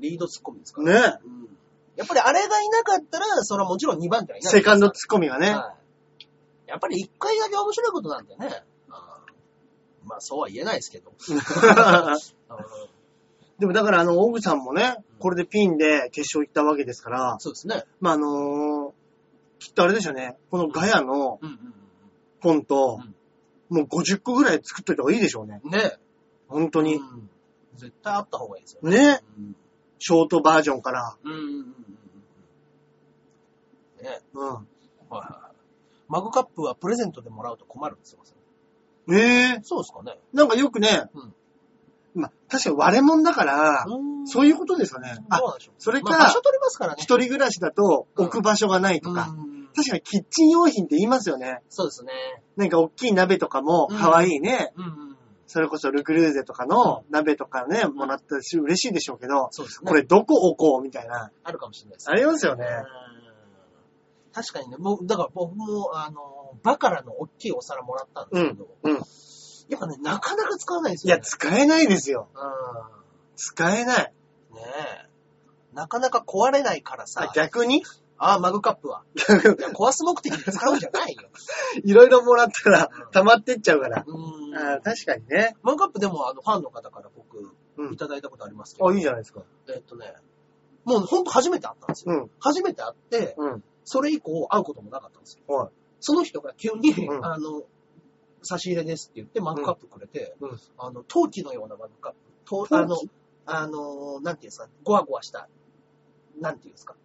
[0.00, 0.10] はい。
[0.10, 1.12] リードツッコミですから。
[1.12, 1.18] ね。
[1.24, 1.48] うん。
[1.96, 4.52] やっぱりあれがいなかったら、それはもちろん2番手はいない。
[4.52, 5.50] セカンドツッコミがね。
[5.50, 5.74] は
[6.18, 6.68] い。
[6.68, 8.62] やっぱり1回だけ面白いことなんでね。
[10.04, 11.12] まあ、そうは言えないですけど。
[11.28, 11.38] うん
[13.58, 17.84] でもだからあの、オグさんもね、これでピンで決勝行ったわけですから、そうですね。
[18.00, 18.92] まああのー
[19.58, 20.36] きっとあれでしょうね。
[20.52, 21.74] このガヤのうんうん
[22.40, 23.00] 本と、
[23.68, 25.60] もう50個ぐらい作っといた方がいいでしょうね。
[25.64, 25.70] うん。
[25.72, 25.98] ね
[26.46, 26.94] 本当に。
[26.94, 27.28] うん
[27.74, 29.20] 絶対あった方がいいですよね。
[29.36, 29.56] うん
[29.98, 31.16] ショートバージョンから。
[31.24, 31.56] うんうんうんうん
[33.98, 34.04] うん。
[34.04, 34.48] ねうん。
[34.48, 35.56] はいはいはい。
[36.08, 38.18] マグカップはプレゼントでもらうと困るんですよ。
[39.10, 40.18] ええそうですかね。
[40.32, 41.34] なんかよくね、うん
[42.14, 43.86] まあ、確かに割れ物だから、
[44.24, 45.16] そういうことですよね。
[45.30, 45.74] あどう、なんでしょう。
[45.78, 46.96] それかまあ場所取りますからね。
[46.98, 51.60] 一人暮らしだと置く場所がないとか、うん確かにキッチン用品って言いますよね。
[51.68, 52.10] そうですね。
[52.56, 54.72] なんか大きい鍋とかもうん可愛いね。
[54.76, 55.07] うんうん。
[55.48, 59.88] それこそルクルーゼとかの鍋とかね、もらったし嬉しいでしょうけど、そうですね。
[59.88, 61.32] これどこ置こうみたいな。
[61.42, 62.64] あるかもしれないですありますよね。
[63.02, 63.18] うん
[64.38, 68.94] 確かにね、もう、だから僕も、あの、バカラの大きいお皿もらったんですけど、うん。
[68.94, 69.00] や
[69.76, 71.18] っぱね、なかなか使わないんですいや。
[71.18, 72.28] 使えないですよ。
[72.34, 72.38] う
[73.36, 74.12] 使えない。
[74.52, 74.54] ん。
[74.54, 74.62] ね
[75.04, 75.08] え。
[75.74, 77.82] なかなか壊れないからさあ、逆に？
[78.16, 79.04] ああ、マグカップは。
[79.16, 79.20] い
[79.62, 81.28] や壊す目的で使うんじゃないよ。
[81.84, 84.04] いろいろもらったら溜まってっちゃうから。
[84.06, 84.47] うん。
[84.58, 85.56] あー確かにね。
[85.62, 87.38] マグカップでも、あの、ファンの方から僕、
[87.76, 89.42] うんいただいたことありますけど、あ、いいじゃないですか。
[89.68, 90.12] えっとね、
[90.84, 92.14] もうほんと初めて会ったんですよ。
[92.14, 92.30] うん。
[92.40, 93.64] 初めて会って、うん。
[93.84, 95.54] それ以降会うこともなかったんですよ。
[95.54, 95.70] はい。
[96.00, 97.62] その人が急に、うんあの、
[98.42, 102.18] 差し入れですって言ってマグカップくれて、うんあの、陶器のようなマグカップ。
[102.44, 102.96] と陶器あの、
[103.46, 105.48] あの、なんていうんですか、ゴワゴワした、
[106.40, 106.96] なんていうんですか。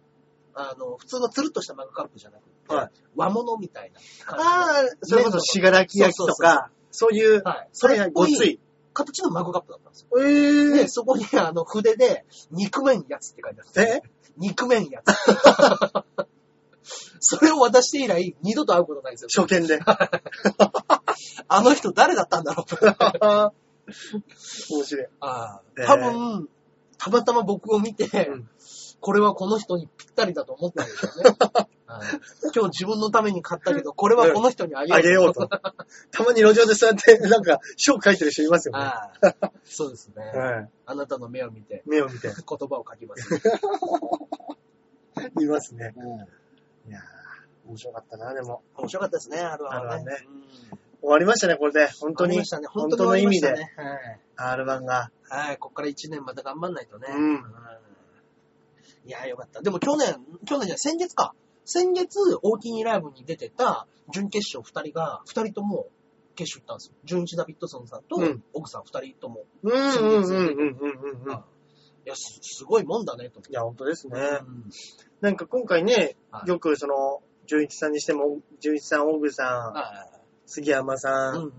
[0.54, 4.50] あの、普通のつるっとしたマグカップじゃなくて、はい和物みたいな感じの。
[4.50, 7.68] ああ、それこそしがらき焼きとか、そういう、はい。
[7.72, 8.60] それごつい。
[8.92, 10.22] 形のマグカップだったんですよ。
[10.22, 13.86] えで、そこにあの筆で、肉麺やつって書いてあるんですよ。
[13.96, 14.02] え？
[14.36, 15.12] 肉麺やつ。
[17.18, 19.44] それを渡して以来、二度と会うことないんですよ。
[19.44, 19.80] 初見で。
[21.48, 23.52] あの人誰だったんだろう
[24.70, 25.06] 面白い。
[25.20, 26.48] あえー多分、
[26.96, 28.48] たまたま僕を見て、うん
[29.00, 31.36] これはこの人にぴったりだと思ったんでしょうね。
[31.98, 32.08] はい
[32.54, 35.48] 今日自分のために買ったけど、 これはこの人にあげようあげようと。
[36.10, 38.92] たまに路上でそうやって、 なんか、書書いてる人いますよね。
[39.64, 40.70] そうですね、はい。
[40.86, 42.28] あなたの目を見て、目を見て。
[42.28, 43.42] 言葉を書きます、
[45.40, 45.94] いますね。
[45.96, 46.28] うん
[46.86, 48.62] いやー、面白かったな、でも。
[48.76, 50.04] 面白かったですね、あるはね。
[50.70, 51.88] R1 終わりましたね、これで。
[52.00, 52.50] 本当に終わりまし。
[52.50, 52.66] たね。
[52.66, 54.20] 本本当当の意味でに終わりましたね。
[54.36, 54.94] R1 が。
[54.94, 55.10] は
[55.44, 55.46] い。
[55.48, 55.58] はい。
[55.58, 57.08] こっから1年また頑張んないとね。
[57.10, 57.44] うん
[59.06, 59.60] いやーよかった。
[59.60, 61.34] でも去年、去年じゃ先月か。
[61.64, 65.88] 先月、大きにライブに出てた準決勝2人が、2人とも
[66.34, 66.94] 決勝行ったんですよ。
[67.04, 69.44] 純一ダビッドソンさんとうん、奥さん2人とも。
[69.62, 71.32] うんうんうんうんうんうん。
[71.32, 73.40] いや、すすごいもんだね、と。
[73.48, 74.18] いや、本当ですね。
[74.42, 74.70] うん
[75.20, 81.52] なんか今回ねは、いよくその、純一さんにしても、純一さん、オグさはん、杉山いさうんうんん、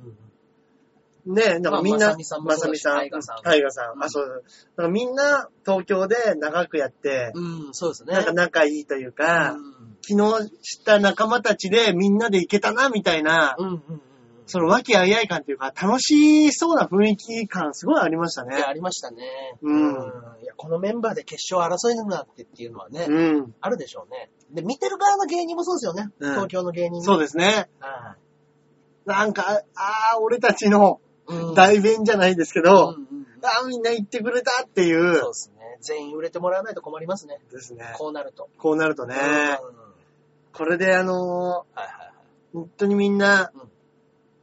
[1.25, 3.93] ね、なんかみんな、まさみさんまさみさんタイガさん。
[3.95, 4.43] うんあ、そう。
[4.77, 7.67] なんかみんな東京で長くやって、うん。
[7.67, 8.13] うん、そうですね。
[8.13, 9.75] なんか仲いいというか、うん
[10.07, 14.01] 昨日知った仲間たちでみんなで行けたな、みたいな、うんうんうん
[14.47, 18.63] その和気あいあい感というか、楽しそうな雰囲気感すごいありましたね。
[18.63, 19.23] ありましたね。
[19.61, 19.91] うん
[20.43, 23.55] いや、このメンバーで決勝争いになってっていうのはね、うん。
[23.59, 24.29] あるでしょうね。
[24.51, 26.11] で、見てる側の芸人もそうですよね。
[26.19, 27.69] うん東京の芸人そうでですね。
[27.79, 28.17] は
[29.05, 31.04] なんか、ああ、俺たちのい。
[31.27, 35.19] うん代弁じゃないですけど、うんうんうんああ、みんな言ってくれたっていう。
[35.19, 35.77] そうですね。
[35.79, 37.39] 全員売れてもらわないと困りますね。
[37.51, 37.93] ですね。
[37.95, 38.49] こうなると。
[38.57, 39.75] こうなるとねうん、
[40.51, 42.11] これであのーはいはいは
[42.53, 43.69] 本当にみんなうん、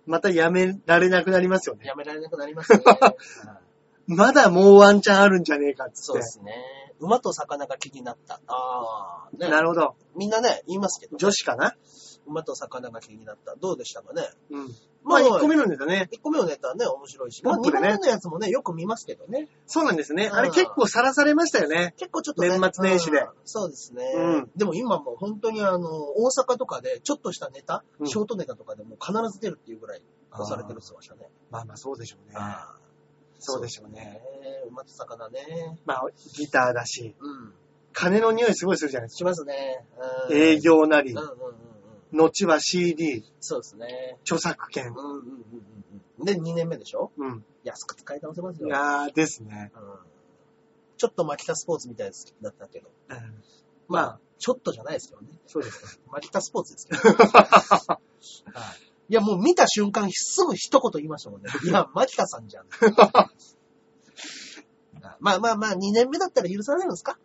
[0.06, 1.78] またやめられなくなりますよい。
[1.78, 1.86] ね。
[1.86, 2.80] やめられなくなりますね。
[2.84, 3.16] は
[4.06, 6.02] いまだもうワンチャンあるんじゃねえかっつって。
[6.02, 6.54] そうですね。
[7.00, 8.40] 馬と魚が気になった。
[8.46, 9.48] ああ、ね。
[9.48, 9.96] なるほど。
[10.14, 11.74] みんなね、言いますけど、女子かな？
[12.32, 13.54] 馬と魚が気になった。
[13.56, 14.22] どうでしたかね？
[14.50, 14.68] うん。
[15.04, 16.08] まあ、1個目のネタね。
[16.12, 17.42] 1個目のネタはね、面白いし。
[17.44, 19.48] まあ、2ポップでね個目のやつもね、よく見ますけどね。
[19.66, 20.26] そうなんですね。
[20.26, 21.94] うんあれ結構さらされましたよね。
[21.98, 22.48] 結構ちょっとね。
[22.48, 24.12] 年末年始でうんそうですね。
[24.16, 31.30] うんでも今もう本当にあの、大阪とかでちょっとしたネタ、うんショートネタとかでも必ず出るっていうぐらい押されてるって言ってましたね。
[31.50, 32.36] まあまあそうでしょうね。
[33.38, 34.00] そうでしょうね。
[34.00, 34.20] ね。
[34.68, 35.76] 馬と魚ね。
[35.84, 37.52] まあギターだし、うん。
[37.92, 39.84] 金の匂いすごいするじゃないですしますね。
[40.30, 40.60] 営。
[40.60, 41.34] 業なりうん、うんうんうん。
[42.12, 44.18] 後は CD、そうですね。
[44.22, 44.96] 著作権うん。
[44.96, 45.24] うんうんうん
[46.18, 46.24] うん。
[46.24, 47.10] で、2年目でしょ？
[47.16, 47.44] うん。
[47.64, 48.68] 安く使い倒せますよ。
[48.68, 49.72] いやーですね。
[49.74, 49.82] うん。
[50.96, 52.90] ちょっとマキタスポーツみたいだったけど。
[53.08, 53.22] うんまあ、
[53.88, 55.28] まあちょっとじゃないですよね。
[55.46, 57.00] そうですマキタスポーツですけど。
[57.18, 61.50] はいいや、もう見た瞬間、すぐ一言言いましたもんね。
[61.64, 62.66] いや、マキタさんじゃん。
[65.20, 67.18] まあまあまあ、2年目だったら許されるんですか？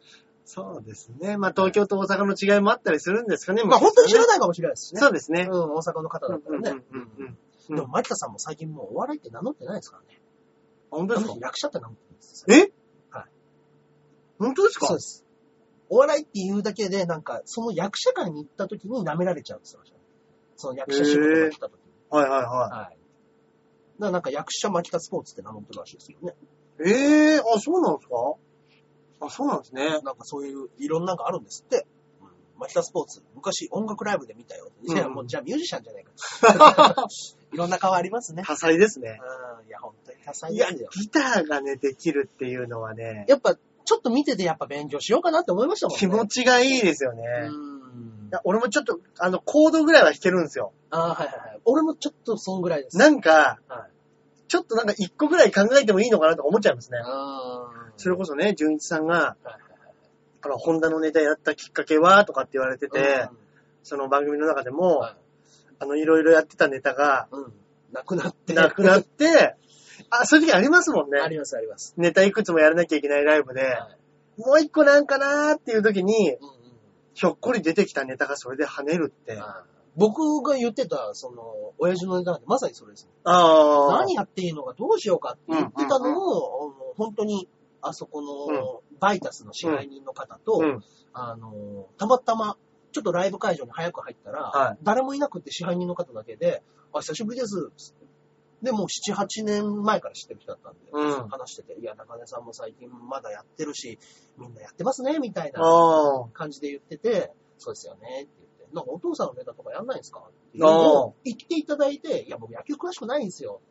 [0.50, 1.36] そうですね。
[1.38, 3.64] まあ東京と大阪の違いもあったりするんですかね。
[3.66, 4.28] まあ本当に知らい。
[4.28, 5.02] ないかもしれないですしね。
[5.02, 5.56] そうですねう。
[5.56, 6.70] ん、大阪の方だったらね。
[6.72, 7.38] うんうんうんうん
[7.70, 10.22] でも、マキタさんも最近もうお笑いって名乗ってないですからね。
[10.90, 11.36] 本当ですか？
[11.42, 12.56] 役者って名乗ってるんですよ。
[12.56, 12.72] え？
[13.10, 13.26] はい。
[14.40, 14.88] 本当ですか？
[14.88, 15.26] そうです。
[15.90, 19.82] お笑いって言うだけで、なんか、その役者会に行った時に舐められちゃうんですよ。
[20.56, 21.80] その役者仕事が来た時に。
[22.10, 22.70] はいはいははい。
[22.70, 22.96] だか
[24.00, 26.36] らなんか役者巻き田スポーツって名乗ってるらしいですよね。
[26.86, 26.90] い。
[26.90, 28.16] ええー、あ、そうなんですか？
[29.22, 29.90] あ、そうなんですね。
[29.90, 31.86] なんかそういう、いろんなのがあるんですって。
[32.22, 32.30] うん。
[32.60, 34.70] 巻田スポーツ、昔音楽ライブで見たよ。
[34.84, 36.12] いや、うんもうじゃあミュージシャンじゃないか。
[37.54, 38.44] いろんな顔ありますね。
[38.46, 39.20] 多彩ですね。
[39.62, 39.68] うん。
[39.68, 40.90] いや、本当に多彩いや、ですよ。
[40.94, 46.00] ギターがね、できるっていうのはね、やっぱ、ちょっと見ててやっぱ勉強しようかなって思いましたもんね。
[46.00, 47.24] 気持ちがいいですよね。
[47.50, 48.32] うんい。
[48.32, 50.74] や俺もちょっと、あの、コードぐらいは弾けるんですよ。
[50.90, 51.62] ああ、はいはいはい。
[51.66, 52.98] 俺もちょっとそんぐらいです。
[52.98, 53.92] なんか、はい。
[54.48, 57.00] ちょっとなんか一個ぐらい考えてもいいのかなとか思っちゃいますね。
[57.04, 59.36] あそれこそね、純一さんが、
[60.42, 63.30] あの、ホンダのネタやったきっかけはとかって言われてて、はい。
[63.84, 65.16] その番組の中でも、はい
[65.80, 67.54] あの、いろいろやってたネタが、うん。
[67.92, 68.54] なくなって。
[68.54, 69.56] なくなって、
[70.10, 71.20] あ、そういう時ありますもんね。
[71.20, 71.94] ありますあります。
[71.98, 73.98] ネタいくつもやらなきゃいけないライブで、はい
[74.38, 76.58] もう一個なんかなーっていう時に、うんうん
[77.18, 79.40] ひょっこり出てきたネタがそれで跳ねるって。
[79.40, 79.64] あ
[79.96, 83.12] 僕が言ってた、その、親父のネタなんてまさにそれですね。
[83.24, 83.92] あー。
[83.94, 87.50] 何やっていいのかどうしようかって言ってたのを、あの本当に、
[87.82, 90.84] あそこの、バイタスの支配人の方と、うん。
[91.14, 92.58] あの、たまたま、
[92.92, 96.64] ちょっとライブ会場に早く入ったら、はい誰もいなくって支配人の方だけで、
[96.94, 97.72] あ、久しぶりです。
[97.78, 98.08] つって
[98.62, 104.00] で、もう7、8年前から知ってる人だったんで、うん話してて、いや、中根さんも最近まだやってるし、
[104.38, 106.28] みんなやってますね、みたいなああ。
[106.34, 113.62] 感じで言ってて、そうですよね、って言って、なんかお父さんのネタとかやんないんですかっていうのを言っていただいて、いや、僕野球詳しくないんですよ。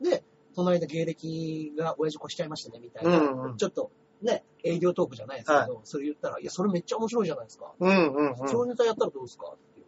[0.00, 3.90] で、その間芸歴が親父越しちゃいましたね、みたいな、うんうんちょっと
[4.22, 7.72] ね、営業トークじゃないですけど、それ言ったら、いや、それめっちゃ面白いじゃないですか。
[7.78, 8.48] うんうんうん。
[8.48, 9.46] そういうネタやったらどうですか？
[9.46, 9.86] っていう。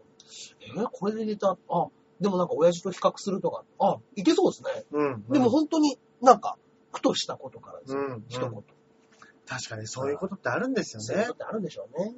[0.79, 0.89] えー？
[0.91, 1.87] これでネタ、あ、
[2.19, 4.85] でもなんか親父と比較するとか、あ、いけそうですね。
[4.93, 5.25] うんうん。
[5.29, 6.57] でも本当になんか、
[6.93, 8.65] ふとしたことからですよ、うんうん一言。
[9.47, 11.29] 確かにそういうことってあるんですよねそういうこ。
[11.29, 12.15] とってあるんでしょうね。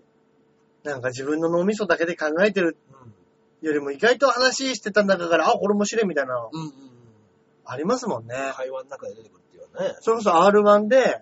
[0.85, 3.67] なんか自分の脳みそだけで考えてるうん。
[3.67, 6.69] よりも意外と話してた中から、あ、これ面白いみたいなのうんうん
[7.67, 8.35] ありますもんね。
[8.37, 8.53] うん。
[8.55, 9.97] 会話の中で出てくるっていうね。
[10.01, 11.21] それこそ R1 ではい、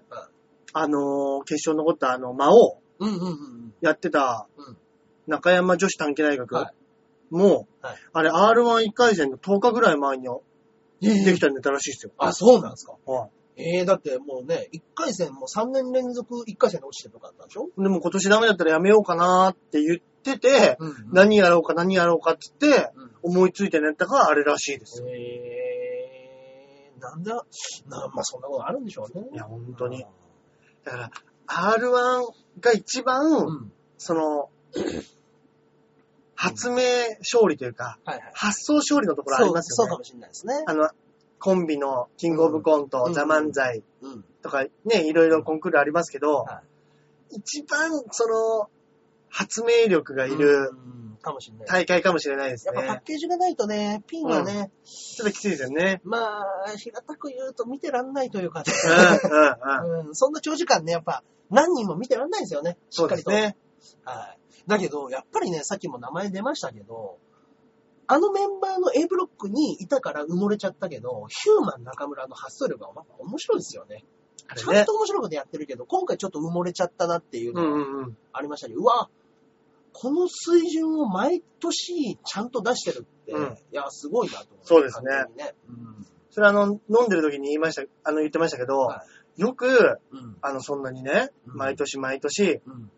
[0.74, 4.76] あのー決勝残ったあの、魔王うんうんうんやってたうん
[5.26, 11.24] 中山女子短期大学はいもはい、あれ R11 回戦の10日ぐらい前にうん。
[11.24, 12.12] できたネタらしいですよ。
[12.18, 12.94] あ、そうなんですか。
[13.06, 17.68] はええだってもうね、1回戦も3年連続1回戦で落ちてるとかあったんでしょ？
[17.78, 17.82] い。
[17.82, 25.06] でも今年ダメだったらやめようかなって言ってて、うん、何やろうか何やろうかって言って、うん思いついたネタがあれらしいですよ。
[25.08, 25.14] えー、
[27.02, 27.34] なんだ、
[27.88, 29.26] なまあそんなことあるんでしょうね。
[29.32, 30.06] いや、本当に。
[30.84, 31.10] だから、
[31.48, 33.72] R1 が一番、うん。
[33.98, 34.50] その、
[36.36, 36.76] 発明
[37.20, 38.30] 勝利というか、はいはい。
[38.34, 39.90] 発想勝利のところありそうますよね。
[39.90, 40.64] そうかもしれないですね。
[40.66, 40.88] あの、
[41.40, 44.24] コンビのキングオブコント、うんザ・漫才うん。
[44.40, 46.62] とかね、いろいろコンクールありますけど、は
[47.30, 48.70] 一番その、
[49.28, 51.11] 発明力がいるうん。
[51.22, 51.66] かもしれない。
[51.66, 53.02] 大会かもしれないですやっぱパッね。
[53.06, 56.00] ケージがないとね、ピンはね、ちょっときついですよね。
[56.04, 60.06] まあ、平たく言うと見てらんないというかね、うんうんうん。
[60.08, 63.30] うん、そんな長時間ね、やっぱ何人も見てらんないんですよね、しそっかりと。
[63.30, 63.56] うですね。
[64.04, 64.38] はい。
[64.66, 67.18] だけど、やっぱりね、さっきも名前出ましたけど、
[68.06, 73.96] あのメンバーの A ブロックにいたから埋もれちゃったけど、ヒューマン中村の発想力は面白いですよね。
[73.96, 74.04] ね
[74.56, 74.94] ちゃんと。
[74.94, 78.16] 面白いことやってるけど、今回ちょっと埋もれちゃったなっていううのはんうんうん。
[78.32, 78.74] ありましたね。
[78.76, 79.08] うわ、
[79.92, 85.54] この水準を毎年ちゃんと出してるって、うんいや、すごいなと思そうですね完全にね。
[85.68, 89.04] うんそれあの、飲んでる時に言いました、あの、言ってましたけど、は
[89.36, 90.36] よく、うん。
[90.40, 92.90] あの、そんなにね、うん毎年毎年、うん。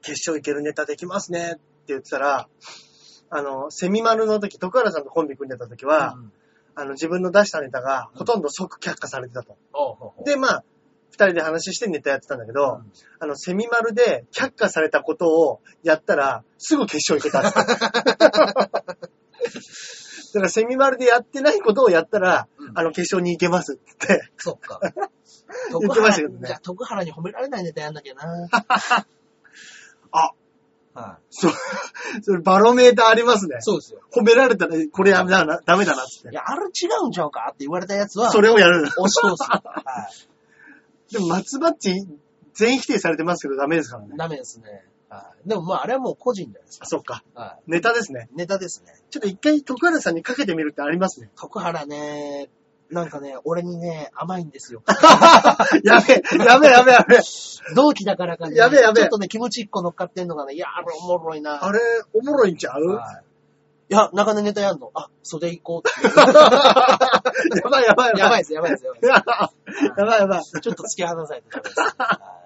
[0.00, 2.48] 決勝いけるネタできますねって言ってたら、
[3.28, 6.32] あの、セミマルの時、徳原さんとコンビ組んでた時は、うん
[6.76, 9.56] あの、自分の出したネタがほとんど即却下されてたと。
[9.72, 10.64] おうほうほうで、まあ、
[11.14, 17.58] 二人で話してネタやってたんだけど、うんあの、セミマルで却下されたことをやったら、すぐ決勝行けたって。
[20.34, 24.28] だからセミマルでやってないことをやったら、うんあの、決勝に行けますって。
[24.36, 24.80] そっか。
[25.70, 28.48] 言ってましたけどねじゃあ、徳原に褒められないネタやんなきゃな。
[30.10, 30.32] あ、
[30.94, 31.52] はそう、
[32.22, 33.62] それバロメーターありますねい。。
[33.62, 34.00] そうですよ。
[34.12, 36.28] 褒められたら、これダメだな、ダメだなっつって。
[36.30, 38.84] いや、あれ違うんちゃうかって言われたやつは、それをやる。
[38.84, 39.42] 押し通す。
[39.48, 39.60] は
[40.10, 40.33] い。
[41.12, 42.06] でも、松バッチ、
[42.54, 44.14] 全否定されてますけどダメですからね。
[44.16, 44.84] ダメですね。
[45.08, 45.48] はい。
[45.48, 47.22] でもまあ、あれはもう個人じゃないですあ、そっか。
[47.34, 47.40] か。
[47.40, 48.28] はネタですね。
[48.32, 48.36] い。
[48.36, 48.94] ネタですね。
[49.10, 51.30] ちょっと一回徳原さんにかけてみるってありますね。
[51.36, 52.48] 徳原ね、
[52.90, 54.82] なんかね、俺にね、甘いんですよ。
[55.84, 57.20] やべえ、やべえ、やべえ、やべえ。
[57.74, 61.64] 同期だからかね、やべえやべえちょっとね、気持ち一個乗っかってんのがね、いや、あれおもろいな。
[61.64, 61.80] あれ、
[62.12, 62.86] おもろいんちゃう？
[62.86, 63.24] はい
[63.88, 64.90] いや、中根ネタやんの。
[64.94, 66.14] あ、袖行こうっていう。
[67.62, 69.00] やばいやばいやばいです、やばいです、やばい。
[69.98, 70.42] やばいやばい。
[70.42, 71.80] ちょっと突き放さないとダメです。
[71.80, 72.40] は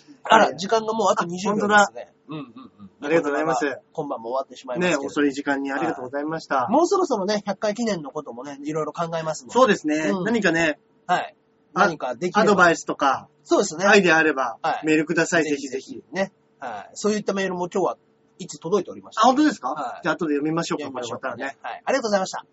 [0.00, 2.12] いあら、時間がもうあと20秒ですね。
[2.28, 2.44] うんうん
[2.78, 2.90] うん。
[3.02, 3.78] ありがとうございます。
[3.92, 5.06] 今晩も終わってしまいますけね、ど。
[5.06, 6.66] 遅い時間にありがとうございました。
[6.70, 9.52] もうそろそろね、100回記念のこともね、いろいろ考えますので。
[9.52, 9.96] そうですね。
[9.96, 11.36] うん何かね、はい。
[11.74, 12.40] あ何かできれば。
[12.42, 13.84] アドバイスとか、そうですね。
[13.84, 16.02] アイデアあればはい、メールください、ぜひぜひ。。
[16.12, 16.32] ね。
[16.58, 16.90] はい。
[16.94, 17.98] そういったメールも今日は
[18.38, 19.26] いつ届いておりましあ、た。
[19.28, 19.68] 本当ですか？
[19.70, 21.56] はいじゃあ後で読みましょうか、これまたらね。。
[21.62, 21.82] はい。
[21.84, 22.44] ありがとうございました。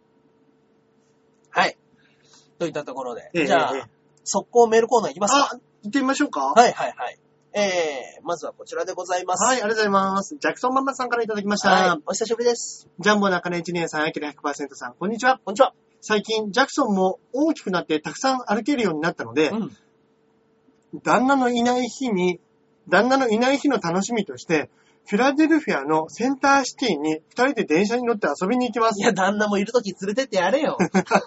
[1.49, 1.77] はい。
[2.59, 3.29] といったところで。
[3.33, 3.83] ええじゃあええ、
[4.23, 7.17] 速攻メールコーナーいきますあか。、行ってみましょうかはいはいはい。
[7.53, 9.43] えー、まずはこちらでございます。
[9.43, 10.37] はい、ありがとうございます。
[10.39, 11.71] ジャクソンママさんからいただきました。
[11.71, 12.01] はい。
[12.05, 12.87] お久しぶりです。
[12.99, 15.41] ジャンボ中根1年さん、アキラ100%さん、こんにちは。
[15.43, 15.73] こんにちは。
[15.99, 19.77] 最近、ジャクソンも大きくなってたくさん歩けるようになったので、うん。
[21.03, 22.39] 旦那のいない日に、
[22.87, 24.69] 旦那のいない日の楽しみとして、
[25.05, 29.03] フィラデルフィアのセンターシティに二人で電車に乗って遊びに行きますい。
[29.03, 30.77] や、旦那もいるとき連れてってやれよ。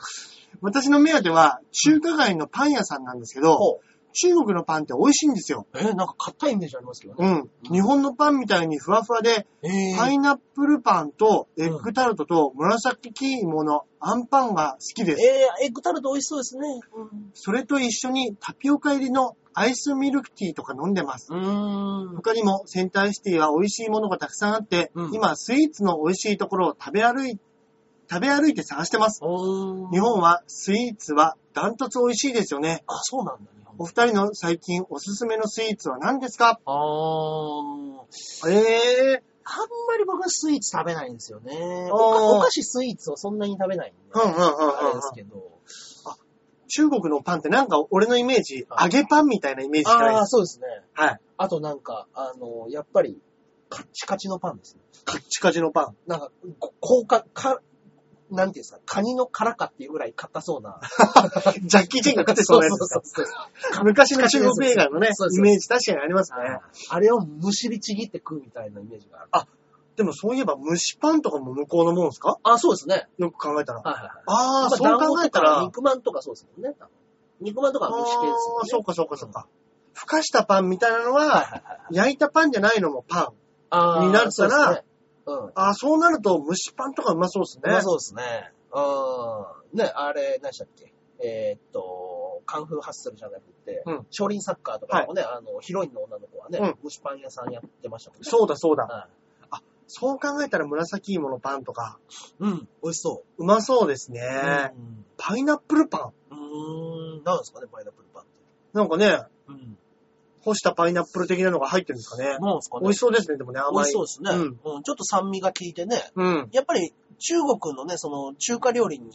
[0.62, 3.93] 私の目当ては中華街のパン屋さんなんですけど、ほう。
[4.14, 5.66] 中国のパンって美味しいんですよ。
[5.74, 7.46] えー、なんか硬いイメージありますけどね。
[7.66, 7.72] うん。
[7.72, 9.96] 日本のパンみたいにふわふわで、えー。
[9.98, 15.20] パイナップルパンとエッグタルトと紫芋のアンパンが好きです。
[15.20, 16.81] えー、エッグタルト美味しそうですね。
[17.35, 21.33] それと一緒にタピオカ入りのアイスミルクティーとか飲んでます。
[21.33, 22.16] うーん。
[22.16, 27.38] 他にもセンターシティは美味しいものがたくさんあって、うん今スイーツの美味しいところを食べ歩い
[28.11, 29.20] 食べ歩いて探してます。
[29.22, 32.85] 日本はスイーツはダントツ美味しいですよね。
[32.87, 33.63] あ、そうなんだ、日本。
[33.78, 36.60] お二人の最近おすすめのスイーツは何ですか？
[36.64, 38.50] あー。
[38.50, 41.88] ええあんまり僕はスイーツ食べないんですよね。
[41.90, 43.98] あーお菓子スイーツをそんなに食べないんで。
[44.14, 45.58] うんうんうんうんあれですけど。
[46.68, 50.30] 中国のパンってなんか俺のイメージ、はい揚げパンみたいなイメージしかないああ、です。
[50.30, 50.66] そうですね。
[50.94, 51.20] はい。
[51.37, 53.20] あとなんか、あの、やっぱり、
[53.68, 54.80] カッチカチのパンですね。
[55.04, 55.96] カッチカチのパン。
[56.06, 57.60] なんか、こ高価、か、
[58.30, 60.80] なんていうんですか、カニの殻かっていうぐらい硬そうな。
[61.62, 66.58] ジャッキー・チェンが食ってそうなやつですかそうそうそう昔の中国映画のねイメージ確かにありますね。
[66.90, 69.48] あれをむしりちぎって食うみたいなイメージがある。
[69.96, 72.37] でもそういえば蒸しパンとかも向こうのもんですか？
[72.42, 73.06] あ、そうですね。
[73.18, 73.80] よく考えたら。
[73.80, 74.10] はいはいはい。
[74.26, 75.62] ああ、そう考えたら。
[75.62, 76.74] 肉まんとかそうですもんね。
[77.40, 78.60] 肉まんとかは蒸し系ですもんね。
[78.62, 79.46] あーそうかそうかそうか。
[79.92, 81.62] ふかしたパンみたいなのは。
[81.90, 83.32] 焼いたパンじゃないのもパ
[83.70, 84.06] ン。
[84.06, 84.82] になったらそ
[85.26, 85.52] うん。
[85.54, 87.62] ああ、そうなると蒸しパンとかうまそうですね。
[87.66, 88.52] うまそうですね。
[88.72, 89.78] うん。
[89.78, 90.92] ね、あれ、何でしたっけ？
[91.20, 98.24] えーっと、カンフーハッスルじゃなくて、うん少林サッカーとかもね、あの、ヒロインの女の子はね、うん蒸しパン屋さんやってましたもんね。
[98.24, 98.84] そうだそうだ。
[98.84, 99.08] は
[99.87, 101.98] そう考えたら紫芋のパンとか、
[102.40, 102.44] い。
[102.44, 104.14] うん、美味しそうまそうですう。
[104.14, 104.72] ね。
[104.74, 106.12] うんパイナップルパン。
[106.30, 108.32] うーん、なんですかね、パイナップルパンって。
[108.72, 109.78] なんかね、うん。
[110.44, 112.38] 干したパイナップル的なのが入ってるんですかね。
[112.38, 112.83] なんですかね。
[112.83, 113.72] 美味しそうですね、でもね、甘い。
[113.72, 114.30] 美味しそうですね。
[114.30, 114.35] う
[114.70, 114.83] んうん。
[114.83, 116.11] ちょっと酸味が効いてね。
[116.14, 116.48] うん。
[116.52, 119.12] やっぱり中国のね、その中華料理に、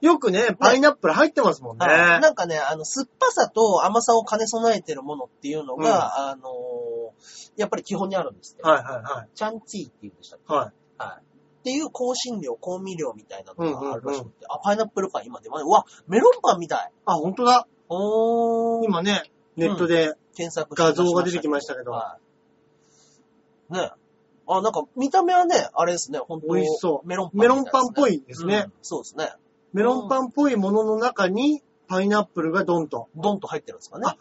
[0.00, 1.86] よくね、パイナップル入ってますもんね。
[1.86, 8.62] はいなんかね、あの、酸っぱさと甘さを兼ね備えてるものっていうのが、あのーやっぱり基本にあるんですって。
[8.62, 9.28] はいはいはい。
[9.34, 10.54] チャンツィーって言うんでしたっけ？
[10.54, 10.72] はい。
[10.96, 11.22] はい。
[11.22, 15.64] っていう香辛料、香味料みたいなのがあるらしくて、あ、パイナップルパン今出ます。
[15.64, 16.92] うわ、メロンパンみたい。
[17.04, 17.66] あ、本当だ。
[17.90, 18.84] おー。
[18.84, 22.18] 今ね、ネットで、検索画像が出てきましたけどは
[23.70, 23.74] い。
[23.74, 23.90] ね
[24.46, 28.64] あ、なんか見た目はね、あれですね、本当美味しそうメロンパン、メロンパンっぽいですね。
[28.66, 29.32] うんそうですね。
[29.72, 33.08] メロンパンっぽいものの中に、パイナップルがドンと。
[33.16, 34.16] ドンと入ってるんですかねあ。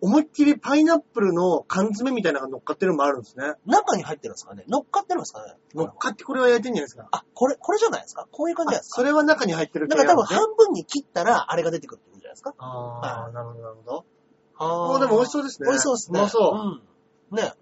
[0.00, 3.54] 思いっきりパイナップルの缶詰みたいなのが乗っかってるのもあるんですね。
[3.66, 7.08] 中に入ってるんですかね乗っかってるんですかね乗っかってこれは焼いてんじゃないですか。
[7.12, 14.04] あ、これ、これじゃないですかこういう感じじゃないですかそれは中に入ってるなんか多分系半分に切ったら、あれが出てくるってことじゃないですかああ、なるほど、なるほど。
[14.62, 15.68] あああ、でも美味しそうですね。
[15.68, 16.20] 美味しそうですね。
[16.20, 17.34] うまそう。
[17.34, 17.36] うん。
[17.36, 17.52] ね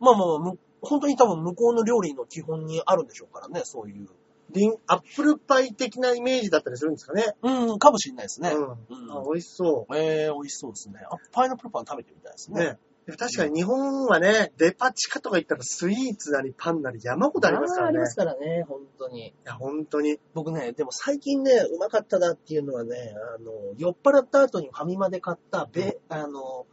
[0.00, 4.08] まあまあ本当に多分向こうの料理の基本にあるんでしょうからね、そういう。
[4.50, 7.34] リン、アップルパイ的なイメージだったりするんですかね。
[7.42, 8.50] うん、かもしれないですね。
[8.50, 8.64] うん。
[8.64, 11.00] うんあ美味しそえー、美味しそうですね。
[11.10, 12.54] あ、パイナップルパン食べてみたいですう。
[12.54, 12.64] ね。
[12.64, 12.78] ね。
[13.06, 17.88] 確かに日本はね、デパ地下とか行ったらスイーツなりパンなり山ほどありますからね。
[17.88, 19.28] ありますからね、本当に。
[19.28, 20.18] いや、本当に。
[20.32, 22.96] 僕ね、でも最近ね、うまかったなっていうのはね、
[23.36, 26.66] あの、酔っ払った後にファミマで買った、べ、あの、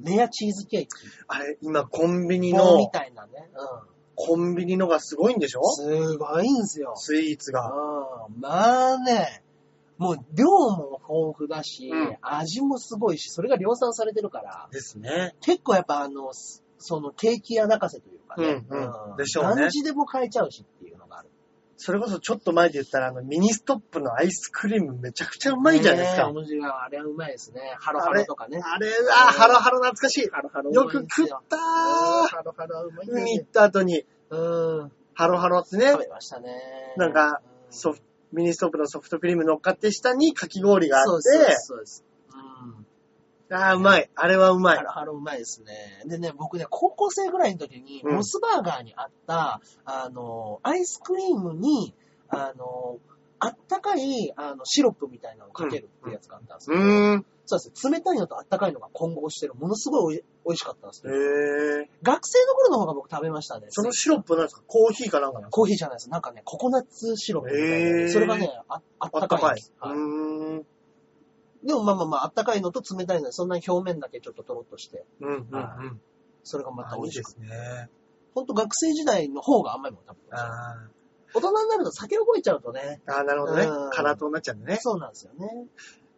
[0.00, 0.88] レアチーズケーキ。
[1.26, 3.50] あれ、今コンビニ棒のみ、たいなね。
[3.54, 5.60] うコンビニのがすごいんでしょ？
[5.60, 5.64] ん。
[5.74, 6.92] すごいんですよ。
[6.96, 7.72] スイーツが。
[8.28, 8.40] うん。
[8.40, 9.42] まあね、
[10.00, 15.36] もう量も豊富だし、うん味もすごいし、それが量産されてるから、ですね。
[15.42, 18.64] 結構やっぱあの、すそのケーキ屋泣かせというかね。
[18.66, 21.28] うんうんでしょうね何時でも買えちゃうしっていうのがある。
[21.76, 26.32] それこそちょっと前で言ったら、あの、ミニストップのアイスクリームめちゃくちゃうまいじゃないですか。
[26.32, 27.60] ねえあれはうまいですね。
[27.78, 28.58] ハロハロとかね。
[28.64, 30.30] あれは、ハロハロ懐かしい。
[30.30, 32.28] ハロハロうよく食ったうんー。
[32.28, 33.46] ハロハロうまいん海行っ。
[33.46, 34.36] た後に、う
[34.84, 34.92] ん。
[35.12, 36.94] ハロハロってね食、べましたね。
[36.96, 38.00] なんかうんソフ
[38.32, 42.04] ミニストップのソフトクリーム乗っかって下にかき氷があっそうですそうでて、すそうです。
[43.48, 43.56] うん。
[43.56, 44.08] ああ、うまい。
[44.14, 44.82] あれはうまいハ。
[44.84, 46.02] ロハロうまいですね。
[46.06, 51.94] でね、僕ね、高校生ぐらいの時に、うんモスバーガーにあった、あの、アイスクリームに、
[52.28, 52.98] あの、
[53.40, 57.26] あったかい、あの、シロップみたいなのをかけるってやつがあったんですうけど、ーん。
[57.46, 57.98] そうですね。
[57.98, 61.16] 冷たいのとあったかいのが混合してる、ものすごいおい美味しかったんですけへど、
[61.82, 61.90] え。
[62.02, 63.66] 学生の頃の方が僕食べましたね。
[63.70, 64.62] そのシロップなんですか？
[64.66, 66.10] コーヒーかなんかコーヒーじゃないです。
[66.10, 69.72] なんかね、ココナッツシロップみたいなそれがね、ああったかいです。。
[71.62, 76.00] でもまあまあまあ、あったかいのと冷たいので、そんなに表面だけちょっととろっとして、うん、うん、うん。
[76.42, 77.40] それがまた美味しくて。
[77.40, 77.90] ね。
[78.34, 80.99] ほんと学生時代の方が甘いもの食べてました。
[81.34, 83.00] あ大人になると酒覚えちゃうとね。
[83.06, 83.90] ーあー、なるほどねうん。
[83.90, 84.78] 辛党になっちゃうんだね。
[84.80, 85.66] そうなんですよね。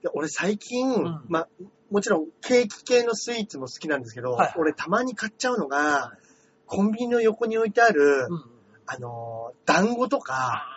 [0.03, 1.49] で俺最近、んまあ、
[1.91, 6.13] もちろんケーキ系のスイーツも好きなんですけど、はいはい俺たまに買っちゃうのが、
[6.67, 8.45] コンビニの横に置いてある、うん。
[8.87, 10.73] あのー、団子とか、あ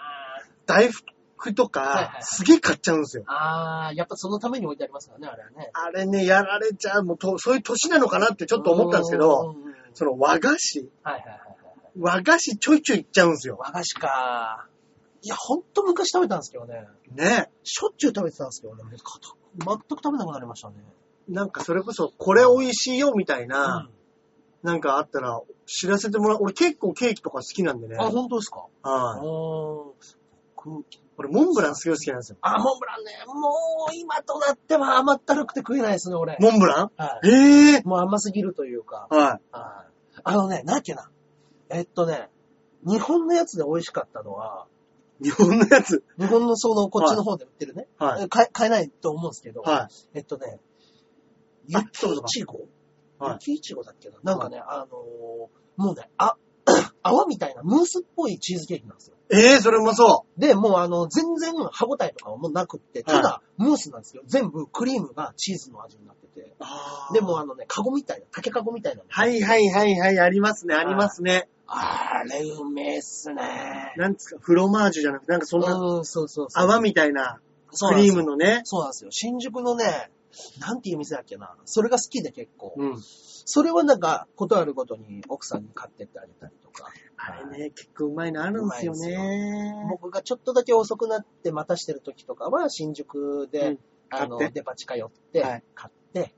[0.66, 3.24] 大福とか、はいはいすげえ買っちゃうんですよ。
[3.28, 5.70] あー、やっぱそのために置いてありますからね、あれはね。
[5.74, 9.56] あれね、やられちゃう、もうと、そういう年なのかなってちょっと思ったんですけど、
[9.94, 11.55] その和菓子、はいはいはいはい。
[12.00, 13.58] 和菓子ちょいちょいいっちゃうんですよ。
[13.60, 14.68] 和菓子か。
[15.22, 16.88] いや、ほんと昔食べたんですけどね。
[17.12, 17.50] ね。
[17.64, 18.84] しょっちゅう食べてたんですけどね。
[18.90, 19.04] 全く
[20.04, 20.76] 食べなくなりましたね。
[21.28, 23.96] なんかそれこそ、これ美味しいよみたいな、うん
[24.64, 26.38] なんかあったら知らせてもらう。
[26.42, 27.98] 俺結構ケーキとか好きなんでね。
[28.00, 28.66] あ、本当ですか？
[28.82, 29.20] はい。
[31.20, 32.40] 俺モンブランすごい好きなんですよ。
[32.42, 33.12] あ、モンブランね。
[33.28, 33.52] も
[33.92, 36.36] う、今となっては甘ったるくて食えないですね、俺。
[36.40, 36.92] モンブラン？
[36.98, 37.30] はい。
[37.30, 39.06] ええもう甘すぎるというか。
[39.12, 39.42] ははい。
[40.24, 41.12] あのね、なんだっけな。
[41.70, 42.30] えっとね、
[42.86, 44.68] 日本のやつで美味しかったのは、
[45.22, 45.26] い。
[45.26, 46.04] 日本のやつ？
[46.20, 47.88] 日本のその、こっちの方で売ってるね。
[47.98, 48.30] はい。
[48.30, 50.60] 買え買えないと思うんですけど、はえっとね、
[51.74, 52.68] あ雪いちご
[53.18, 54.16] はい雪いちごだっけな？
[54.24, 56.36] なんかね、あのーもうね、あ、
[57.04, 59.16] 泡みたいなムースっぽいチーズケーキなんですよ。
[59.32, 59.36] い。
[59.36, 64.24] ええそれうまそで、もうあの、全然歯応えとかはもうなくって、ただ、ムースなんですよ。
[64.26, 66.56] 全部クリームがチーズの味になってて。
[67.12, 67.14] う。
[67.14, 69.10] でもあのね、カゴみたいな、竹カゴみたいなの。
[69.10, 71.50] はいはいはいはい、ありますね、ありますね。
[71.68, 73.94] あれ、うめえっすね。
[73.98, 76.64] なんですか、フロマージュじゃなくて、なんかそんなうん、そうそうそう。
[76.64, 77.40] 泡みたいな
[77.72, 78.62] クリームのね。
[78.66, 79.12] そうなんですよ。
[79.12, 80.10] 新宿のね、
[80.60, 81.56] なんていう店だっけな。
[81.66, 82.74] それが好きで結構。
[82.78, 83.02] うん。
[83.02, 86.92] それはなんか、ことあるごとに奥さんに買ってってあげたりとか。
[87.18, 89.88] あれね、結構うまいのあるんですようまいね。
[89.90, 96.36] 僕がちょっとだけ遅くなって待たしてる時とかは、新宿で、うんあの買ってデパ地下寄って、はい買って、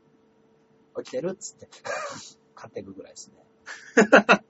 [0.97, 1.67] 起きてるっつって、
[2.55, 3.45] 買っていくぐらいですね。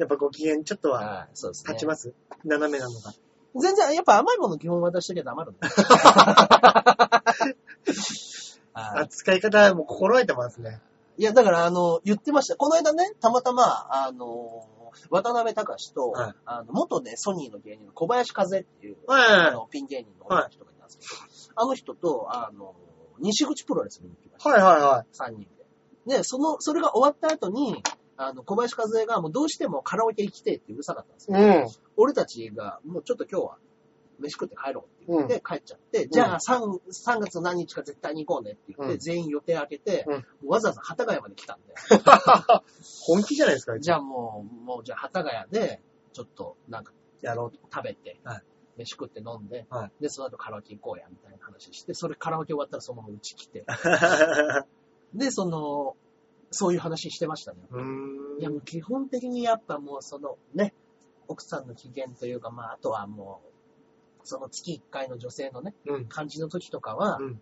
[0.00, 1.74] やっぱご機嫌ちょっとははい、そうですね。
[1.74, 2.14] 立ちます？
[2.42, 3.12] 斜めなのが。
[3.54, 5.68] 全然、やっぱ甘いもの基本渡しときゃ黙るんだ。
[8.72, 10.80] はい扱い方も心得てますね。
[11.18, 12.56] いや、だから、あの、言ってました。
[12.56, 14.66] この間ね、たまたま、あの、
[15.10, 20.98] 渡辺隆と、はいあの元ね、ソニーの芸人の小林和恵っていう、はいあの、ピン芸人の女の人がいたんです
[21.48, 22.74] けど、あの人と、あの、
[23.18, 24.50] 西口プロレスに行きました。
[24.50, 25.40] はいはいは3人
[26.06, 26.16] で。
[26.18, 27.82] で、その、それが終わった後に、
[28.22, 31.34] あの、小林和恵がもうどうしてもカラオケ行きてえってうるさかったんですい。
[31.34, 31.40] よ。
[31.40, 31.66] うん。
[31.96, 33.58] 俺たちが、もうちょっと今日は、
[34.18, 36.60] 飯食って帰ろうって言って帰っちゃって、んじゃあ 3,
[36.90, 41.74] 3月何日か絶対に行こうねって言って、うん全員予定開けて、うんわざわざ幡ヶ谷まで来たんで、
[43.06, 43.78] 本気じゃないですか。
[43.78, 45.80] じゃあもう、もうじゃあ幡ヶ谷で、
[46.12, 46.92] ちょっとなんか
[47.22, 47.58] やろうと。
[47.72, 48.42] 食べて、はい
[48.76, 53.64] 飯食って飲んで、はいで、その後カラオケ行こうや、みたいな話して、それカラオケ終わったらそのままうち来て、
[55.14, 55.96] で、その、
[56.50, 57.58] そういう話してましたね。
[58.38, 60.74] いや、もう基本的にやっぱもうそのね、
[61.28, 63.50] 奥さんの機嫌というか、まあ、あとはもう、
[64.24, 66.06] その月1回の女性のね、うん。
[66.06, 67.40] 感じの時とかは、うん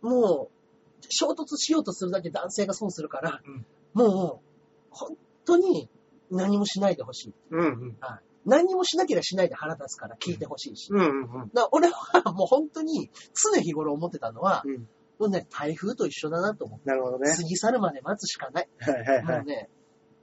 [0.00, 4.46] もう、衝突しようとするだけ男性が損するから、うんもう、
[4.90, 5.88] 本当に
[6.30, 7.34] 何もしないでほしい。
[7.50, 7.96] うんうん。
[8.44, 10.88] 何もしなければしないで腹立つから聞いてほしいし。
[10.90, 11.02] うんう
[11.44, 14.88] ん俺はもう本当に常日頃思ってたのは、うん。
[15.18, 17.34] もうね、台風と一緒だなと思って、なるほどね。
[17.34, 18.68] 過ぎ去るまで待つしかない。
[18.78, 19.36] はいはいはい。
[19.38, 19.68] もうね、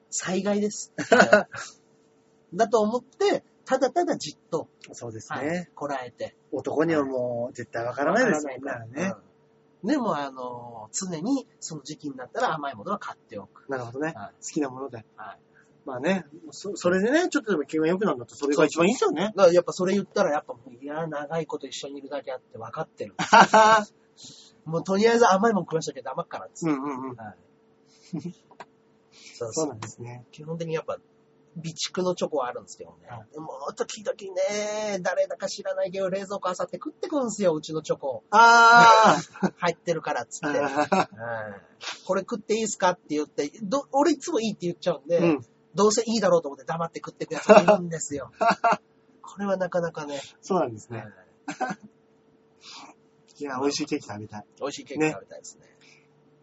[0.09, 0.93] 災害です。
[2.53, 5.69] だと思って、ただただじっと、そうですはいね。
[5.75, 6.35] こらえて。
[6.51, 13.69] 男にはもう絶対わからないですからないねからうんでも、あの、常にその時期になったら甘いものは買っておく。
[13.69, 14.13] なるほどね。
[14.15, 15.05] はい好きなもので。
[15.15, 15.39] はい
[15.85, 19.33] まあね、そそれでね、ちょっとでも気分良くなるんだったらそれが一番いいですよね。
[19.35, 23.15] だからやっぱそれ言ったら、やっぱもう、いや、長いこと一緒にいるだけあって分かってる。
[24.69, 26.73] もうとりあえず甘いもん食わしときゃ黙っからっつって。
[26.73, 27.15] うんうんうん。
[27.15, 27.35] はい。
[29.35, 30.25] そ うそうなんですね。
[30.31, 30.97] 基本的にやっぱ、
[31.55, 33.07] 備蓄のチョコはあるんですけどね。
[33.07, 38.23] はでも、時々ね、誰だか知らないけど、冷蔵庫あさって食ってくんすよ、うちのチョコ。
[38.29, 39.17] あ
[39.57, 40.59] 入ってるからっつって。
[40.59, 41.09] あ。
[41.11, 41.69] うん
[42.05, 45.45] これ食っていいっすかって言って、ど俺いつもいいって言っちゃうんで、うん。
[45.75, 48.31] どうせいいだろうと思って黙って食ってくやつがいるんですよ。
[49.21, 51.05] これはなかなかね、そうなんですね。
[51.45, 51.89] はい
[53.39, 54.45] いや、美味しいケーキ食べたい。
[54.59, 55.65] 美味しいケーキ食べたいですね。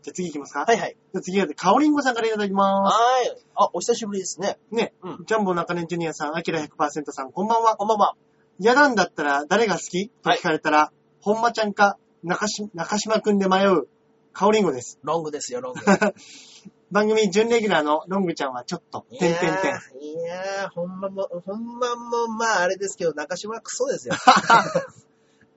[0.03, 0.65] じゃあ次行きますか？
[0.65, 0.97] はいはい。
[1.13, 2.91] じゃあ次は、かおりんごさんからいただきまは
[3.23, 3.37] い。
[3.55, 4.59] あ、お久しぶりですね。
[4.71, 4.75] す。
[4.75, 7.77] ね、うんジャンボ中根ジュニアさん、アキラ100%さん、こんばんは。
[7.77, 8.15] こんばんは。
[8.59, 10.09] 嫌なんだったら誰が好き？
[10.09, 13.89] とはい聞かれたら、本間ちゃんか中し中島くんで迷う、
[14.33, 14.99] かおりんごです。
[15.03, 15.81] ロングですよ、ロング。
[16.93, 19.51] 番組準レギュラーのロングちゃんはちょっと、てんてんてん。
[19.51, 24.15] いやー、いやーほんまも、ほんまも、まああれですけど、中島はクソですよ。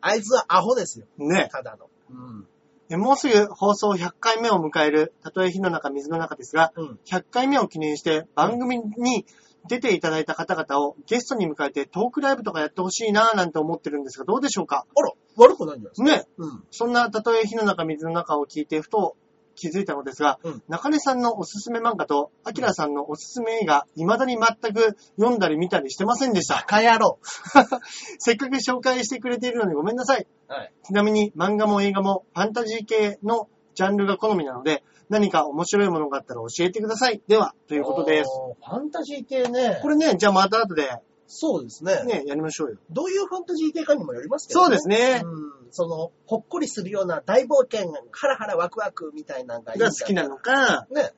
[0.01, 1.05] あいつはアホですよ。
[1.17, 1.89] ねただの。
[2.09, 2.47] うん。
[2.89, 6.99] えもうすぐ放送100回目を迎える、たとえ火の中、水の中ですが、うん。
[7.05, 9.25] 100回目を記念して番組に
[9.67, 14.85] 出ていただいた方々をゲストに迎えてトークライブとかやってほしいなぁなんて思ってるんですが、どうでしょうか？
[14.95, 16.43] あら、悪くないんじゃないですか？
[16.43, 16.63] ね、うん。
[16.71, 19.15] そんなたとえ火の中、水の中を聞いてふと
[19.59, 26.55] 気づいたのですが、うん中根さんのおすすめ漫画と、アキラさんのおすすめ映画、未だに全く読んだり見たりしてませんでした。
[26.55, 27.19] バカ野郎。
[28.17, 30.25] せっかく紹介してくれているのにごめんなさい。
[30.47, 30.73] はい。
[30.83, 37.21] ちなみに漫画も映画もファンタジー系のジャンルが好みなので、何か面白いものがあったら教えてください。
[37.27, 38.29] では、とということです。。
[38.63, 39.79] ファンタジー系ね。
[39.81, 40.87] これね、じゃあまた後で、
[41.31, 42.03] そうですね。
[42.05, 42.77] ね、やりましょうよ。
[42.89, 45.21] どういうファンタジー系かにもよりますけど、そうですね。
[45.23, 45.51] うん。
[45.69, 51.11] その、ほっこりするような大冒険、ハラハラワクワクみたいなのがいいんだが好きなのか、ね。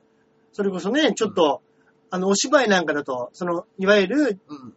[0.52, 1.62] それこそね、ちょっと、
[2.10, 4.74] あの、お芝居なんかだと、その、いわゆる、うん。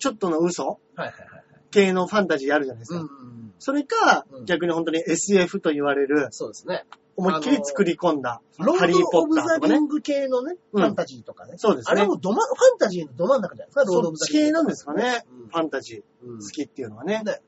[0.00, 1.35] ちょっとの嘘はいはいはい。
[1.70, 3.00] 系のファンタジーあるじゃないですか。
[3.00, 3.54] うんうん。
[3.58, 6.84] それか、うん逆に本当に SF と言われる、そうですね。
[7.16, 9.74] 思いっきり作り込んだ、ローハリー・ポド・オブ・ザ・ッターとかね。
[9.74, 11.54] リング系のね、うんファンタジーとかね。
[11.56, 17.22] そうですねあれもどま、ファンタジーのど真ん中じゃないですか、ロード・オブ・ザ・そっち系なんですかね、うんファンタジーうん好きっていうのはね。
[17.24, 17.40] ね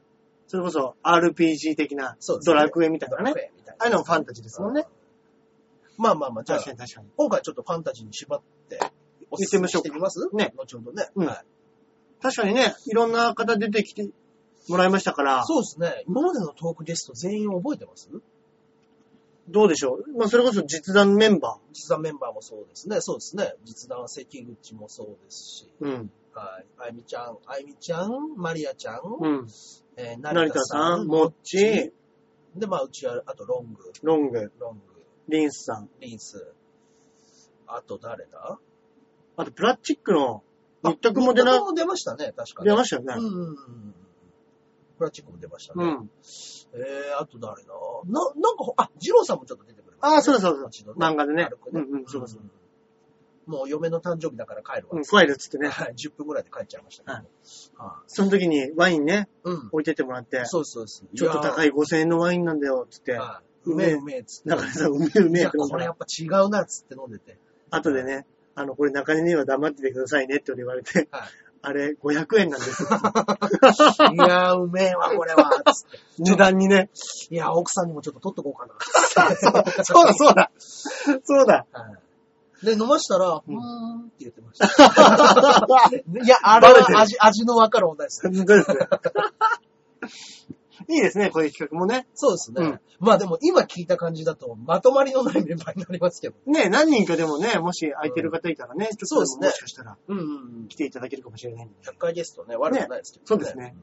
[0.47, 3.23] それこそ RPG 的なそうですねドラクエみたいなね。
[3.25, 4.87] ドラクエみたいなああいうのもファンタジーですもんね。
[5.99, 7.09] まあまあまあ、じゃあ確、かに確かに。
[7.16, 8.41] 今回ちょっとファンタジーに縛っ
[8.71, 8.79] て、
[9.31, 10.29] おすすめしてみます？
[10.33, 10.55] ね。
[10.57, 11.09] 後ほどね。
[11.16, 11.45] うんはい。
[12.21, 14.09] 確かにね、いろんな方出てきて
[14.69, 16.05] もらいましたから、そうですね。
[16.07, 18.11] 今までのトークゲスト全員覚えてます？
[19.49, 20.19] どうでしょう？
[20.19, 23.01] まあ、それこそ実弾メンバ実弾メンバーもそうですね。
[23.01, 23.55] そうですね。
[23.64, 25.85] 実弾関口もそうですし、ー。
[25.87, 26.11] うん。
[26.35, 26.66] はい。
[26.79, 29.49] あいみちゃん、あいみちゃん、マリアちゃん、うん。
[29.97, 31.93] えー、成田さん、もっち、
[32.55, 34.81] で、まあ、うちは、あとロング、ロング、ロング、
[35.29, 35.89] リンスさん。
[36.01, 36.53] リンス。
[37.66, 38.59] あと誰だ？
[39.37, 40.43] あとプラスチックの
[40.83, 42.70] 日卓も出なも出ましたね、確かに。
[42.70, 43.24] 出ましたよねうん。
[43.24, 43.57] うんうん。
[44.99, 45.85] プラチックも出ましたね。
[45.85, 46.11] うん。
[46.74, 47.70] えー、あと誰だ？
[48.07, 52.49] な、なんかほ、あ、ジローさんもちょっと出てくれました、ああ、そうだそうだ一度漫画でね軽くうんうんそうだそうだ
[53.49, 54.99] もう嫁の誕生日だから帰るわ。
[54.99, 55.68] うん、帰るっつってね。
[55.68, 57.12] はい、10分ぐらいで帰っちゃいましたけど。
[57.83, 59.68] ははいその時にワインね、うん。
[59.72, 61.03] 置いてってもらって、そうそうです。
[61.16, 63.12] ちょっと高い5000円のワインなんだよ、つって。
[63.12, 64.51] はいうめえうめえっつって。
[64.51, 67.39] 中根さん、うめえうめえこれやっぱ違うなっつって飲んでて。
[67.70, 68.26] 後でね、
[68.59, 71.29] あの、これ中根には黙っててくださいねって言われて、はい。
[71.63, 72.83] あれ、500円なんです。
[72.83, 72.87] い
[74.17, 75.63] やー、うめえわ、これは。
[76.19, 76.91] 値段にね。
[77.31, 78.75] いや、奥さんにもちょっと取っとこうかな。
[79.85, 80.51] そうだ、そうだ。
[80.59, 81.67] そうだ。
[81.71, 81.89] は
[82.63, 82.67] い。
[82.67, 84.67] で、飲ましたら、ううんーんって言ってました。
[86.25, 88.33] いや、あれは味、味のわかる問題ですよ。
[88.33, 88.79] 本当ですね。
[90.89, 92.07] いいですね、こういう企画もね。
[92.14, 92.62] そうですね。
[92.64, 96.37] うんまあでも今聞いた感じだと、まとまりのないメンバーになりますけど。
[96.47, 100.74] ね、何人かでもね、もし空いてる方いたらね、ちょっとでもしかしたらうんうんうん来。
[100.74, 101.74] ていただけるかもしれないんで。
[101.85, 103.76] 100回ゲストね、悪くないですけど、そうですね。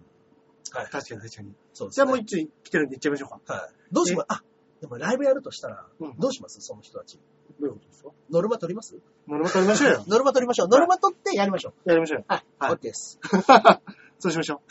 [0.73, 0.85] はい。
[0.87, 1.53] 確かに確かに。
[1.73, 1.95] そうですね。
[1.95, 2.35] じゃあもう一つ
[2.65, 3.53] 来てるんで行っちゃいましょうか。
[3.53, 3.73] はい。
[3.93, 4.43] どうしますあ、
[4.81, 6.59] でもライブやるとしたら、うんどうします？
[6.59, 7.17] その人たち。
[7.61, 8.09] どういうことですか？
[8.31, 8.97] ノルマ取ります？
[9.29, 10.03] ノルマ取りましょうよ。
[10.07, 10.67] ノルマ取りましょう。
[10.67, 11.89] ノルマ取ってやりましょう。
[11.89, 12.25] やりましょうよ。
[12.27, 12.45] はい。
[12.59, 13.19] はい OK です。
[14.19, 14.61] そうしましょ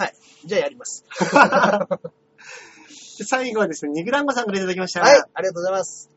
[0.44, 1.04] じゃあやります。
[3.26, 5.00] 最後はですね、ニグランゴさんからいただきました。
[5.00, 5.22] はい。
[5.34, 6.10] ありがとうございます。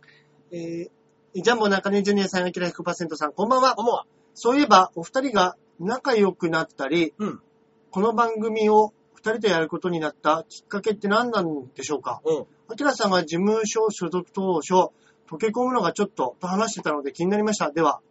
[0.51, 0.89] えー
[1.35, 3.75] ジャンボ中根ジュニアさん、アキラ100%さん、こんばんは。
[3.77, 4.07] 思うわ。
[4.33, 7.41] そういえば、お二人が仲良くなったり、うん
[7.91, 12.21] この番組を二人でやることになったきっかけって何なんでしょうか？
[12.25, 12.45] うん。
[12.69, 14.91] アキラさんが事務所所属当初、
[15.29, 17.71] 溶け込むのがちょっとと話してたので気になりました。
[17.71, 18.01] では、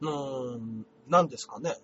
[0.00, 1.76] うーん、なんですかね。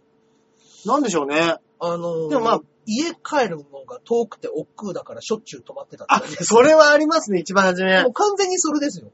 [0.86, 1.56] なんでしょうね。
[1.78, 8.12] あのー、でもまあ家帰るのが遠くて億劫だからしょっちゅう泊まってたってあそれはありますね、一番初めもう。
[8.12, 9.10] 完全にそれですよ。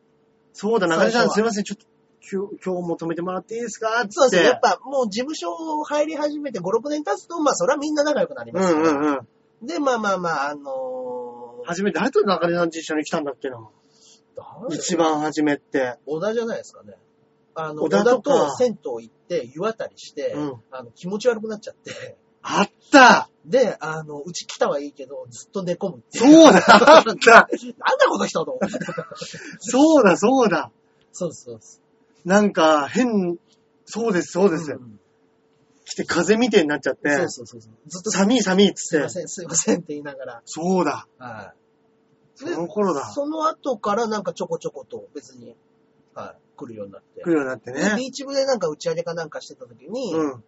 [0.53, 1.87] そうだ、中根さんすいません、ちょっと
[2.29, 4.07] 今日、今日も止めてもらっていいですか？
[4.11, 4.49] そうですね。
[4.49, 4.79] やっぱ。
[4.79, 5.49] ぱもう事務所
[5.85, 8.93] 入り始めて5、6年経つと、まあそれはみんな仲良くなりうますから。
[8.93, 9.67] んうんうん。
[9.67, 13.59] で、まあまあまあ、あのー、初め誰と中根さんと一緒に来たんだっけな？
[14.37, 15.99] 誰一番初めって。
[16.07, 16.95] 小田じゃないですかね。
[17.57, 27.49] あの、小小田田と銭湯行って湯あたりして、うんあの気持ち悪くなっちゃって、あったで、あの、うち来たはいいけど、ずっと寝込むそうだあった なんだ
[28.09, 28.59] この人と。
[29.61, 30.71] そうだ、そうだ。
[31.13, 31.61] そうそう。
[32.25, 33.39] なんか、変、
[33.85, 34.73] そうです、そうです。
[34.73, 35.01] ん
[35.87, 37.73] 来て風みてえになっちゃって、そうそうそうそう。
[37.89, 38.79] ずっと寒い寒いっつって。
[38.83, 40.43] すいません、すいませんって言いながら。
[40.45, 41.07] そうだ。
[41.19, 41.55] は
[42.35, 43.05] その頃だ。
[43.13, 45.57] その後からなんかちょこちょこと別に、
[46.21, 47.21] はい、来るようになって。
[47.23, 47.95] 来るようになってでね。
[47.97, 50.45] ビーチ部でなんか打ち上げかなんかしてた時に、うん。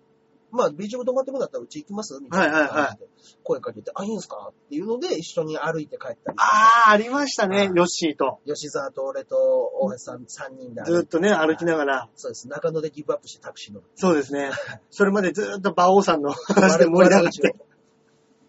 [0.50, 2.18] まあ、ビーチ部泊まってくんだったらうち行きます？
[2.22, 3.08] みたいなはいはいはい感じで
[3.44, 4.48] 声かけて、あ、いいんすか？
[4.50, 6.38] っていうので一緒に歩いて帰ったり。
[6.38, 7.64] あー、ありましたねは。
[7.64, 8.40] いヨッシーと。
[8.46, 9.36] 吉沢と俺と
[9.80, 12.08] 大橋さん3人でずっとね、歩きながら。
[12.16, 12.48] そうです。
[12.48, 13.86] 中野でギブアップしてタクシー乗る。
[13.94, 14.50] そうですね。
[14.88, 17.54] それまでずっと馬王さんの 話で盛り上がって。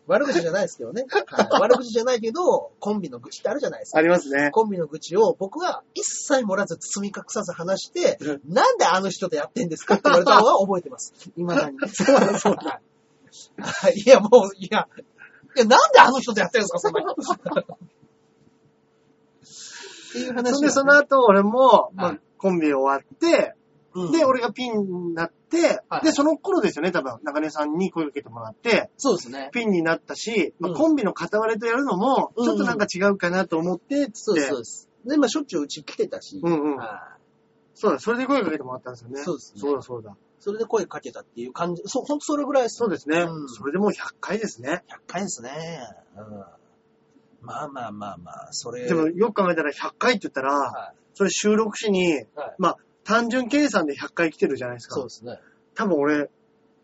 [0.09, 1.05] 悪口じゃないですけどね。
[1.27, 3.99] はい、悪口じゃないけど、コンビの愚痴ってあるじゃないですか。
[3.99, 4.49] ありますね。
[4.51, 11.13] コンビの愚痴を僕は一切盛らず包み隠さず話して、うなんであの人とやってんですかって言われたのは覚えてます。
[11.37, 11.77] 未だに。
[11.89, 12.53] そうだ、そう
[13.95, 14.87] いいや、もう、いや、
[15.55, 16.99] いや、なんであの人とやってるんですか、そんな。
[17.01, 17.15] っ
[20.11, 23.53] ていう話、そんで、その後、俺も、まあはい、コンビ終わって、
[23.93, 29.49] うんで、俺がピンになっては、いで、その頃ですよね、多分、中根さんに声かけてもらって、そうですね。
[29.51, 34.89] ピンになったし、まあうんコンビの片割れとやるのも、うんちょっとなんか違うかなと思って、つってそうです、そうです。
[35.05, 36.85] で、まあ、しょっちゅううち来てたし、うんうんは
[37.15, 37.19] い
[37.79, 39.23] そうだ、それで声かけてもらったんですよね。
[39.23, 40.17] そうですねそうだ、そうだ。
[40.41, 41.83] それで声かけたっていう感じ。
[41.85, 42.75] そう、ほんとそれぐらいです。
[42.75, 43.21] そうですね。
[43.21, 44.83] うんそれでもう100回ですね。
[44.89, 45.79] 100回ですね。
[46.17, 46.43] うん。
[47.41, 48.85] まあまあまあまあ、それ。
[48.85, 52.13] でも、よく考えたら100回って言ったら、はそれ収録しに、い。
[52.13, 52.27] はい。
[52.57, 52.77] まあ、
[53.09, 54.93] 単純計算で100回来てるじゃないですか。
[54.93, 55.39] そうですね。
[55.73, 56.29] 多分俺、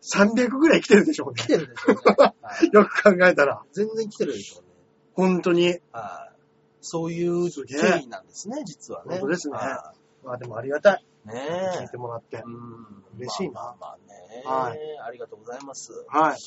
[0.02, 1.46] 300ぐらい来てるでしょうね来。
[1.46, 2.02] てるでしょうね。
[2.16, 2.34] は
[2.66, 3.62] いよく考えたら。
[3.70, 4.68] 全然来てるでしょうね。
[5.14, 5.80] 本当に。
[5.92, 6.36] はい。
[6.80, 9.20] そういう経緯なんですね、実はね。
[9.20, 11.04] 本当ですねはまあでもありがたい。
[11.26, 11.34] いね
[11.76, 11.96] え聞いて。
[11.96, 12.42] もらって。
[12.44, 13.04] うん。
[13.18, 14.74] 嬉しいなまあまあまあね。
[14.74, 15.92] はいありがとうございます。
[16.08, 16.38] はい。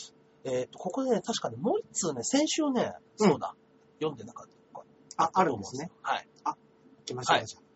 [0.43, 3.55] えっ、と、ここでね、確かにもう一通ね、先週ね、うんそうだ、
[3.99, 4.47] 読んでなかっ
[5.15, 5.23] た。
[5.23, 5.89] あ、あるんですね。。
[6.01, 6.27] はい。
[6.43, 6.57] 行
[7.05, 7.37] きましょう。
[7.37, 7.68] はい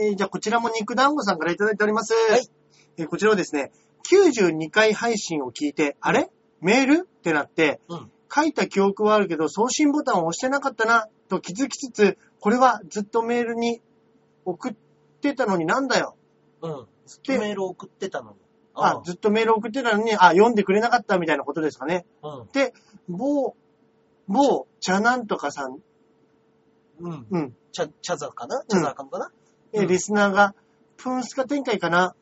[0.00, 2.14] えーじゃあこちらも肉団子さんからいただいております。
[2.14, 2.48] はい
[2.96, 3.72] えーこちらはですね、
[4.10, 6.30] 92回配信を聞いて、あれ？
[6.60, 6.94] メール？
[7.00, 13.80] ってなって、うん書いた記憶はあるけど送信ボタンを押してなかったな、と気づきつつ、これはずっとメールに
[14.44, 14.74] 送っ
[15.22, 16.14] てたのになんだよ。
[16.60, 16.86] うん。
[17.06, 18.36] ずっでとメール送ってたのに。
[18.74, 22.04] あ、ずっとメール送ってたのに、あ、読んでくれなかったみたいなことですかね。
[22.22, 22.48] うん。
[22.52, 22.74] で、
[23.08, 23.56] 某、
[24.26, 25.78] 某、茶なんとかさん、
[27.00, 27.26] うん。
[27.30, 27.56] うん。
[27.72, 28.62] チャ、チャザかな？
[28.68, 29.32] チャザーかもかな、
[29.72, 30.54] えリスナーが、
[30.96, 32.14] プンスカ展開かな、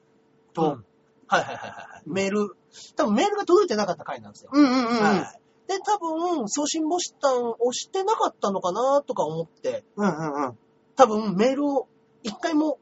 [0.52, 0.84] と、うん
[1.28, 2.08] はいはいはいはい。
[2.08, 2.56] メール、
[2.94, 4.50] 多分メールが届いてなかった回なんですよ。
[4.52, 5.02] うんうんうんうん。
[5.02, 5.40] はい。
[5.68, 10.58] で、多分、送信ボタンを押してなかったのかなとか思って、うんうんうん。
[10.94, 11.88] 多分メールを
[12.22, 12.78] 一回も、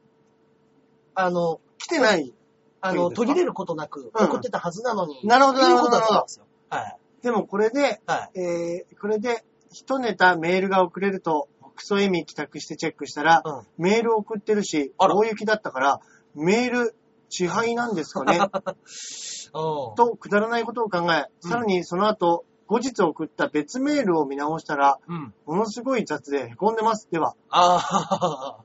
[1.15, 2.33] あの、来てない。
[2.81, 6.45] あの、途切れることなくうん送ってたはずなのに、なるほどなるほどだったんですよ。
[6.69, 6.97] はい。
[7.23, 8.39] でもこれで、はい。
[8.39, 13.67] えー、これで、一ネタメールが送れると、クソエミ帰宅してチェックしたら、うん。
[13.77, 15.99] メール送ってるし、あら大雪だったから、
[16.33, 16.95] メール、
[17.29, 19.95] 支配なんですかね うん。
[19.95, 25.33] と、くだらないことを考え、うんさらにその後、後日送った別メールを見直したら、うん。
[25.45, 27.07] ものすごい雑で凹んでます。
[27.11, 28.63] では、あ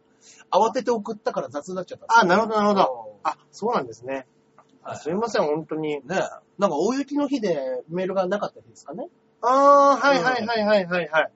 [0.51, 2.81] あ、 慌てて送ったから雑になっちゃったあ、なるほどなるほど。
[2.81, 3.21] ど。
[3.25, 4.27] あ、そうなんですね。
[4.83, 5.97] はいすいません、本当に。
[5.97, 6.15] ねえ。
[6.59, 9.09] なんか大雪の日でメールがなかった日ですかね。
[9.43, 11.33] あー、はいはいはいはいはいはい。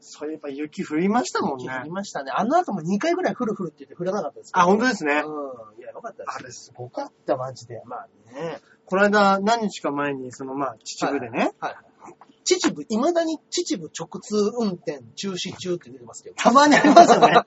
[0.00, 1.90] そういえば雪降りましたもんね雪降り。
[1.90, 2.32] ましたね。
[2.34, 5.22] あの後も2回ぐらい降る降るって言って降らなかったですあ、本当でですね。
[5.24, 5.80] うん。
[5.80, 6.36] いや、よかったです。
[6.36, 7.82] あれすごかった、マジで。
[7.84, 8.60] まあね。
[8.86, 11.76] この間、何日か前に、そのまあ、秩父でね、はい。
[12.44, 16.36] 秩父、未だに秩父直通運転中止中って出てますけど。
[16.36, 17.34] たまにありますよね。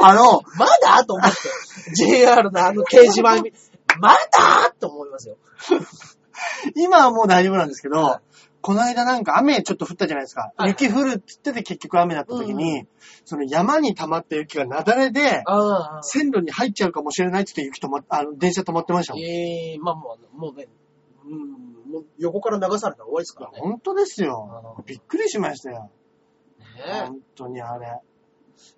[0.00, 1.04] あの、まだ？
[1.04, 1.94] と思って。
[1.94, 3.52] JR のあの掲示板見、
[4.00, 4.74] まだ？
[4.80, 5.36] と思いますよ。
[6.74, 8.20] 今はもう大丈夫なんですけど、は
[8.64, 10.54] この間なんか雨ちょっと降ったじゃないですか。
[10.56, 12.86] はい雪降るって言ってて結局雨だった時に、
[13.26, 15.44] その山に溜まった雪が雪崩で。
[16.00, 19.22] 線路に入っちゃうかもしれないって言って雪止まっ、あの、電車止まってましたもん。
[19.22, 20.68] いええまあもう、もうね、
[21.26, 23.60] うん、もう横から流されたら終わりですかや、らね。
[23.60, 24.82] 本当ですあよの。
[24.86, 25.90] びっくりしましたよ。
[26.58, 28.00] ね本当にあれ。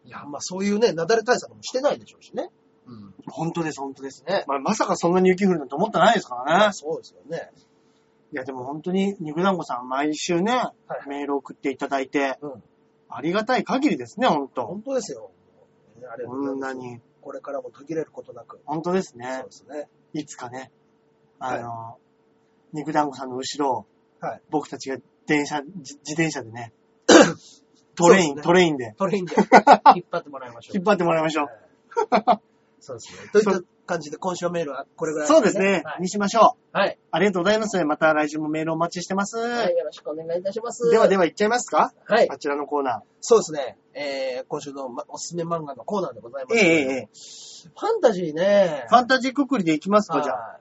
[0.04, 2.50] いや、まあそういうね、雪崩対策もしてないでしょうしね。
[2.86, 3.14] うん。
[3.28, 4.24] 本当です、本当です。
[4.26, 4.44] ね。
[4.48, 6.72] まあ、まさかそんなに雪降るなんて思ってないですからね。
[6.72, 7.52] そうですよね。
[8.36, 10.74] いや、でも本当に、肉団子さん、毎週ね、は
[11.06, 12.62] いメール送っていただいて、うん。
[13.08, 15.30] ありがたい限りですね、本当本当ですよ。
[15.98, 16.60] ねありがとうござこん。
[16.60, 17.00] なに。
[17.22, 18.60] これからも途切れることなく。
[18.66, 19.50] 本当ですそうねで。
[19.52, 19.88] すね。
[20.12, 20.70] いつかね、
[21.38, 21.96] あの、
[22.74, 23.86] 肉団子さんの後ろを、
[24.20, 26.74] はい僕たちが電車、じ自転車でね、
[27.96, 29.34] トレイン、そうですねトレインでトレインで
[29.96, 30.76] 引っ張ってもらいましょう。
[30.76, 31.46] 引っ張ってもらいましょう。
[32.10, 32.40] はい
[32.86, 33.30] そうですね。
[33.32, 36.78] といった感じで今週のメールはこれぐらいそうですね、はいにしましょう。
[36.78, 36.98] はい。
[37.10, 37.84] ありがとうございます。
[37.84, 39.38] また来週もメールお待ちしてます。
[39.38, 39.74] はい。
[39.76, 40.88] よろしくお願いいたします。
[40.88, 41.92] ではでは行っちゃいますか？
[42.06, 42.30] はい。
[42.30, 43.76] あちらのコーナそうですね。
[43.92, 46.58] えー、今週の、ま、おすすめ漫画のコーナーでございまー。
[46.58, 46.64] す。
[46.64, 47.08] ええええええ
[47.74, 48.86] ファンタジーね。
[48.88, 50.60] ファンタジーくくりで行きますか、じゃあ。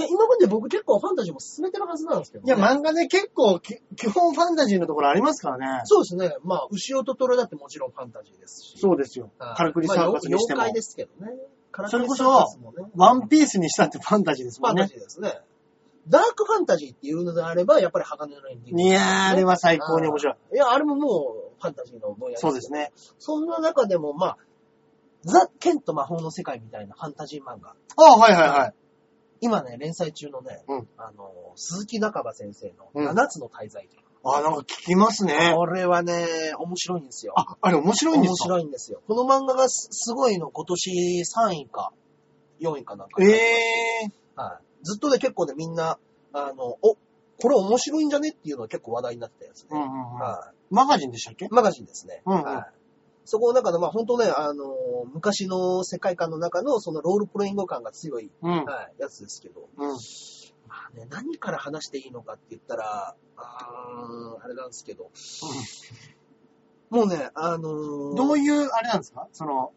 [0.00, 2.54] や、今まで僕結構ファンタジーも進めてるはずなんですけど、ね。
[2.54, 5.82] いや、漫画ね、結構き、基本ファンタジーのところありますからね。
[5.84, 6.36] そうですね。
[6.42, 8.78] まあ、牛尾とトロだってもちろんファンタジーですし。
[8.78, 9.30] そうですよ。
[9.38, 11.32] はいカラクリサーカスにしてもまあ妖怪ですけどね。
[11.72, 14.88] カラクリそれこそサーカスもねワンピースにしたってファンタジーですファンタもんね。
[14.88, 15.40] ジーですね。
[16.08, 18.78] ダークファンタジーっていうのであれば、やっぱり鋼の錬金。
[18.78, 20.34] いやー、あれは最高に面白い。
[20.52, 20.56] い。
[20.56, 22.92] いや、あれももうファンタジーの分野そうですね。
[23.18, 24.38] そんな中でも、まあ、
[25.22, 27.74] ザ・ケント魔法の世界みたいなファンタジー漫画。
[27.96, 28.74] あはいはいはい。
[29.40, 33.88] 今ね、連載中のね、うんあの、鈴木中葉先生うんの7つの大罪。
[34.22, 35.54] あ、なんか聞きますね。
[35.56, 36.26] これはね、
[36.58, 37.32] 面白いんですよ。
[37.36, 39.02] あ、あれ面白いんです面か白いんですよ。
[39.08, 41.92] この漫画がすすごいの、今年3位か、
[42.60, 43.22] 4位かなんか。
[43.22, 43.28] え
[44.04, 44.84] えはい。
[44.84, 45.98] ずっとね、結構ね、みんな、
[46.34, 46.96] あの、お、
[47.42, 48.28] これ面白いんじゃね？
[48.30, 49.68] っていうのが結構話題になってたやつね。
[49.72, 50.18] うんうんうん。
[50.18, 51.46] はマガジンでしたっけ？
[51.46, 51.48] い。
[51.50, 52.22] マガジンですね。
[52.26, 52.79] うんうんはい。
[53.24, 54.74] そこの中で、まあ本当ね、あの、
[55.12, 58.64] 昔の世界観の中のそのロールプレイング感が強い、うん。
[58.64, 59.88] はい、やつですけど、うん。
[59.88, 59.96] ま
[60.92, 65.10] あね、何から話していいのかって言ったら、あーあれなんですけど、
[66.90, 69.28] もうね、あのーどういう、あれなんですか？
[69.32, 69.72] その、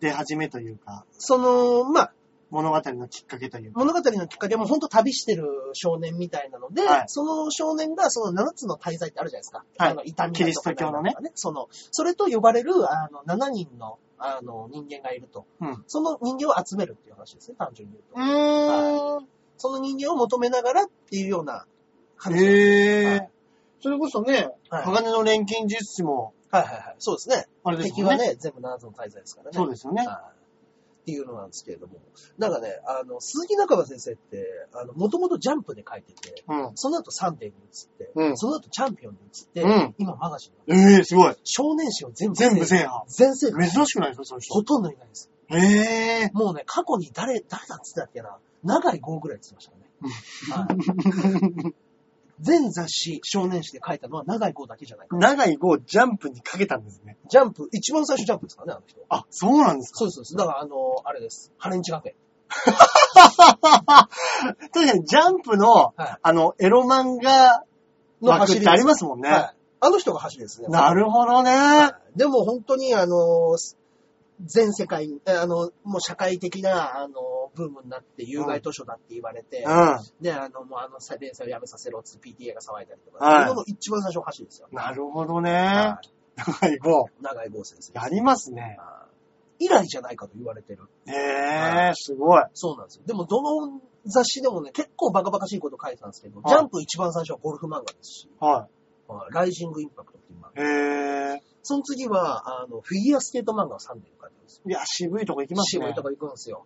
[0.00, 2.12] 出始めというか、その、まあ、
[2.52, 3.80] 物語のきっかけというか。
[3.80, 9.64] 物語のきっかけはもう本当旅してる少年みたいなので、はいその少年がその7つの大罪ってあるじゃないですか。
[9.78, 11.14] はいあの痛みキリスト教のね。
[11.34, 15.46] その、それと呼ばれるあの7人のあの人間がいると。
[15.60, 18.20] うんその人間を集めるっていう話ですね、単純に言うと。
[18.20, 19.28] うーん。
[19.56, 21.64] その人間を求めながらっていうような
[22.16, 23.30] 話ですへえはい。
[23.80, 26.96] それこそね、はい鋼の錬金術師も、はいはいはい。
[26.98, 27.46] そうですね。
[27.64, 28.02] あれですよね。
[28.02, 29.56] 敵はね、全部7つの大罪ですからね。
[29.56, 30.06] そうですよね。
[30.06, 30.41] はい
[31.02, 32.00] っていうのなんですけれども。
[32.38, 36.72] なんかね、あの、鈴木中葉先生って、あの、もともとジャンプで書いてて、うん。
[36.76, 41.34] その後サンデーに移って、うんその後チャンピオンに移って、うん今マガジンええすごい。
[41.34, 43.04] す少年誌を全部全部制覇。
[43.08, 43.68] 全制覇。
[43.68, 44.62] 珍しくないですかそういう人ほ。
[44.62, 45.30] とんどいないです。
[45.48, 45.58] へ
[46.26, 46.30] え。
[46.32, 50.82] もうね、過去に誰、誰だっつってたっけな、長い号ぐらいって言ってましたからね。
[51.62, 51.74] はい
[52.40, 55.16] 全雑誌、少年誌で書いたのは長い号だけじゃないか。
[55.16, 57.16] 長い号ジャンプにかけたんですね。
[57.28, 59.00] ジャンプ、一番最初ジャンプですからね、あの人。
[59.08, 60.36] あ、そうなんですかそうです、そうです。
[60.36, 61.52] だから、あの、あれです。
[61.58, 62.14] ハレンチ学園。
[62.52, 62.76] 確
[64.72, 67.64] かにジャンプの、はいあの、エロ漫画
[68.20, 69.30] の走りってありますもんね。
[69.30, 69.54] はい。
[69.80, 70.68] あの人が走りですね。
[70.68, 71.50] なるほどね。
[71.50, 73.56] はいでも本当にあの、
[74.44, 77.14] 全世界、えあの、もう社会的な、あの、
[77.54, 84.68] ブームになって、有害図書だって言われて、うで、あの、もうあの、連載をやめさせろっつって PTA が騒いだりとか、はいそういうの一番最初走りですよ。
[84.70, 84.74] ん。
[84.74, 86.00] なるほどねは。
[86.36, 87.06] 長い号。
[87.08, 87.92] い長井剛先生。
[87.94, 88.78] やりますね。
[89.58, 90.88] 以来じゃないかと言われてる。
[91.06, 92.42] へえ、すごい。
[92.54, 93.04] そうなんですよ。
[93.06, 98.68] でも、どの雑誌でもね、結構バカバカしいこと書いてたんですけど、はいジャンプ一番最初はゴルフ漫画ですし、ははい
[99.30, 100.62] ライジングインパクトっていう漫画。
[100.62, 101.34] い。
[101.34, 101.42] へえ。
[101.62, 104.62] その次は、あの、フィギュアスケート漫画を3年書いてるんですよ。
[104.66, 105.84] いや、渋いとこ行きますね。
[105.84, 106.64] 渋いとこ行くんですよ。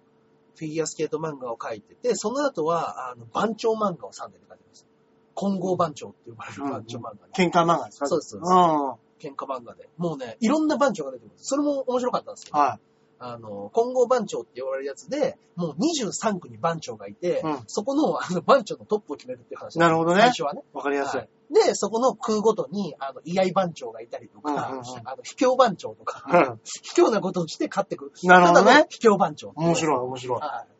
[0.56, 4.86] フィギュアスケート漫画を書いてて、その後は、あの、番長漫画を3年で書いてます。
[5.34, 7.18] 混合番長って呼ばれる番長漫画で。
[7.34, 8.06] 喧嘩漫画ですか？
[8.08, 9.32] そうですそうですん。
[9.32, 9.88] 喧嘩漫画で。
[9.98, 11.48] もうね、いろんな番長が出てくるんです。
[11.48, 12.78] それも面白かったんですけど、は
[13.18, 20.60] あの、混合番長って呼ばれるやつで、もう23区に番長がいて、うんそこのあの番長のトップを決めるっていう話なるほどね最初はね。
[20.60, 20.76] い。
[20.76, 21.20] わかりやすい。
[21.20, 28.12] はいで、そこの区ごとに、あの、居合番長がいたりとか、うんうんうんあの、卑怯番長とか、うん卑怯なことをして勝ってくる。
[28.24, 29.52] なるほどねただの卑怯番長。
[29.54, 30.40] 面白い、面白い。
[30.40, 30.76] はい。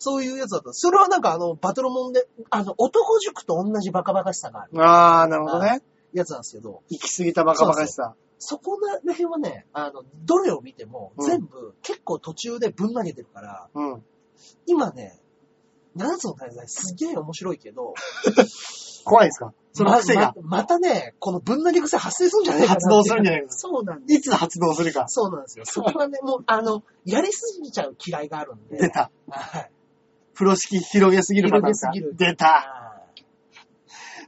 [0.00, 0.72] そういうやつだった。
[0.72, 5.80] それはなんかあの、バトルモンで、あの、男塾と同じバカバカしさがあるあー、なるほどね。
[6.12, 8.14] やつなんですけど、行き過ぎたバカバカしさ。
[8.42, 14.02] そこら辺はね、あの、どれを見てもうん全部結構途中でぶん投げてるから、うん。
[14.66, 15.20] 今ね、
[15.96, 17.94] 7つの大罪すげえ面白いけど、
[19.04, 19.52] 怖いですか？
[19.72, 20.34] そのま癖が。
[20.42, 24.18] ままたね、このぶん投げ癖発生するんじゃないかな発動するんじゃないかなそうなんです。
[24.18, 25.06] いつ発動するか。
[25.08, 25.64] そうなんですよ。
[25.66, 28.78] そこはね、もう、あの、やりすぎちゃう嫌いがあるんで。
[28.78, 29.10] 出た。
[29.28, 29.70] はい。
[30.34, 32.46] 風呂敷広げすぎるパターン広げすぎる出た。
[32.46, 32.90] はい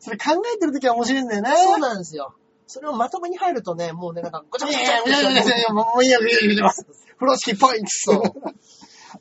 [0.04, 1.50] それ考えてるときは面白いんだよね。
[1.62, 2.34] そうなんですよ。
[2.72, 6.70] それをまとめに入るとね、もうね、なんか、ごちゃごいちゃやいやいやいやいやいや、もういいや、いいや。
[6.70, 8.22] 風呂敷ポイントそう。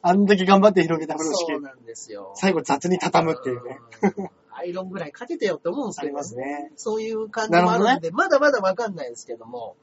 [0.02, 1.62] あんだけ頑張って広げた風呂敷そう。
[1.62, 2.32] なんですよ。
[2.36, 3.80] 最後雑に畳むっていうね。
[4.16, 6.72] うんアイロンぐらいかけてよって思うんですけど、ありますね。
[6.76, 9.76] そういう感じもあるんで、まだまだわかんないですけども。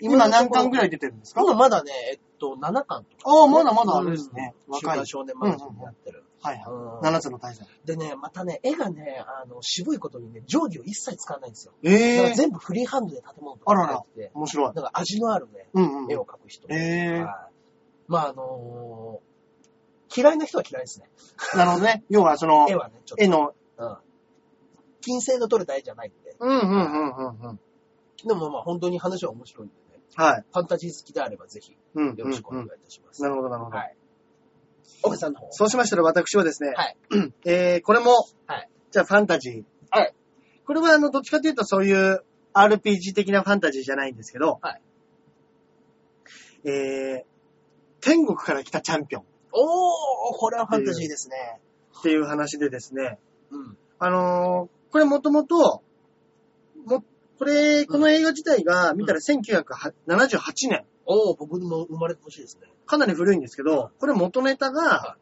[0.00, 1.40] 今何巻ぐらいで出てるんですか？
[1.42, 4.54] 今まだね、えっと、7巻とか、ああ、まだまだあれですね。
[4.68, 4.96] 若い。
[4.98, 6.24] 刊少年マガジンになってる。
[6.42, 6.64] はいはい。
[6.72, 7.66] うん七つの大罪。
[7.84, 11.72] でね、またね、絵がね、あの、渋いことにね、定規を一切使わないんですよ。
[11.82, 14.74] だええから全部フリーハンドで建物とか描いてて、面白い。
[14.74, 16.12] だから味のあるね、うんうん。
[16.12, 16.66] 絵を描く人。
[16.70, 16.74] え
[17.18, 17.52] えはい
[18.08, 19.34] まあ、あのー
[20.16, 21.08] 嫌いな人は嫌いですね。
[21.56, 22.04] なるほどね。
[22.10, 23.24] 要はその絵、はね、ちょっと。
[23.24, 23.96] 絵の、うん。
[25.00, 26.36] 金星の撮れた絵じゃないんで。
[26.38, 27.60] うんうんうんうんうん。
[28.24, 29.80] でもまあ本当に話は面白いんでね。
[30.16, 30.44] はい。
[30.52, 32.78] ファンタジー好きであればぜひよろしくお願いいうん。
[32.80, 33.22] たします。
[33.22, 33.76] なるほどなるほど。
[33.76, 33.96] はい。
[35.02, 35.52] 岡さんの方。
[35.52, 36.96] そうしましたら私はですね、はい。
[37.44, 38.12] えー、これも、
[38.46, 39.64] はいじゃあファンタジー。
[39.90, 40.14] はい。
[40.66, 44.82] これはあの、どっちかというとそういう RPG 的なファンタジーじゃないんですけど、はい。
[46.64, 47.24] えー、
[48.00, 51.60] 天国から来たチャンピオンおー、これはファンタジーですね。
[51.98, 53.18] っていう話でですね、
[53.50, 53.76] うん。
[53.98, 55.82] あのーこれもともと、
[56.86, 57.04] も、
[57.38, 62.68] これ、この映画自体が見たら1978年、おー、僕も生まれてほしいですね。
[62.86, 65.16] かなり古いんですけど、これ元ネタはが、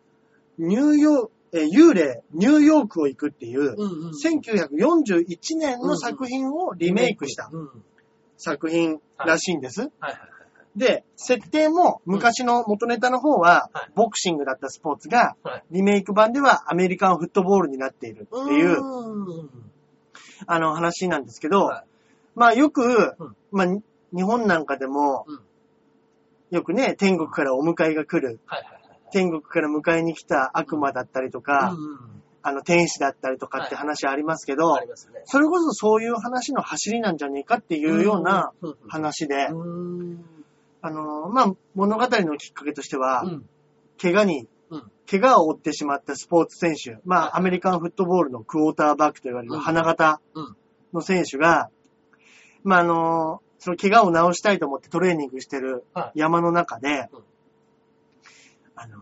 [0.58, 4.10] ニューヨーク、えー幽霊、ニューヨークを行くっていう、うんうん。
[4.10, 7.70] 1941年の作品をリメイクしたうん。
[8.38, 9.82] 作品らしいんです。
[9.82, 10.32] はいはいはい。
[10.76, 19.50] で、設定も昔の元ネタの方ははい、ボクシングだったスポーツがはい、リメイク版ではアメリカンフットボールになっているっていう、うん。
[20.46, 21.84] あの話なんですけどはい、
[22.34, 22.82] まあよく
[23.18, 23.82] うん、まあに
[24.14, 25.40] 日本なんかでもうん、
[26.50, 28.82] よくね、天国からお迎えが来る、はいはいはい。
[29.10, 31.98] 天国から迎えに来た悪魔だったりとか、うんうん。
[32.44, 35.22] あの天使だったりとかって話ありますけどあ、りますね。
[35.26, 40.24] それこそそういう話の走りなんじゃねえかっていうようなうん話で、うん。
[40.82, 43.48] あの、まあ、物語のきっかけとしては、うん。
[44.00, 50.56] 怪我に、うん怪我を負ってしまったスポーツ選手、まはいあ、アメリカンフットボールのクォーターバックと言われるうん花形うん
[50.94, 51.70] の選手が、
[52.64, 56.18] まあ、あの、その怪我を治したいと思ってトレーニングしてるはい。
[56.20, 57.22] 山の中で、うん。
[58.74, 58.98] あの、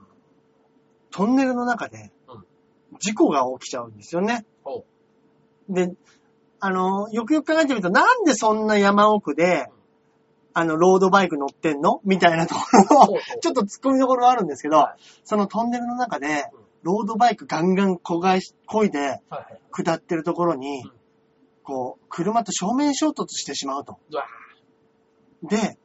[1.11, 2.44] トンネルの中でうん。
[2.98, 4.44] 事故が起きちゃうんですよね。
[4.64, 4.84] ほ
[5.68, 5.92] で、
[6.58, 9.70] あの、よくよく考えてみると、なんでそんな山奥で、
[10.52, 12.00] あの、ロードバイク乗ってんの？
[12.04, 19.61] みたいなところをちょっと突っ込みどころはあるんですけど、はそのトンネルの中でうん、ロードバイクガンガンこがし、こいではいはい。
[19.70, 20.92] 下ってるところにうん、
[21.71, 23.99] こう、車と正面衝突してしまうと。
[24.11, 24.25] うわ
[25.43, 25.79] で、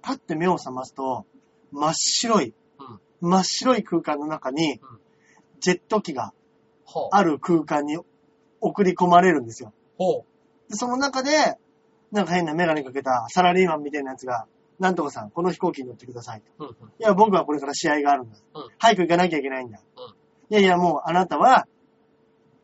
[0.00, 1.26] パッて目を覚ますと、
[1.72, 4.80] 真っ白い、うん真っ白い空間の中にうん、
[5.60, 6.32] ジェット機が。
[7.10, 7.98] ある空間に
[8.60, 9.72] 送り込まれるんですよ。
[10.68, 11.30] その中で、
[12.10, 14.46] なんか変なメガネかけたサラリーマンみたいなやつが、
[14.78, 16.64] なんとかさん、この飛行機に乗ってくださいと。
[16.64, 16.68] う。
[16.68, 16.88] うんうん。
[16.88, 18.36] いや、僕はこれから試合があるんだ。
[18.54, 19.80] うん早く行かなきゃいけないんだ。
[19.96, 20.14] うん
[20.50, 21.66] いやいや、もうあなたは、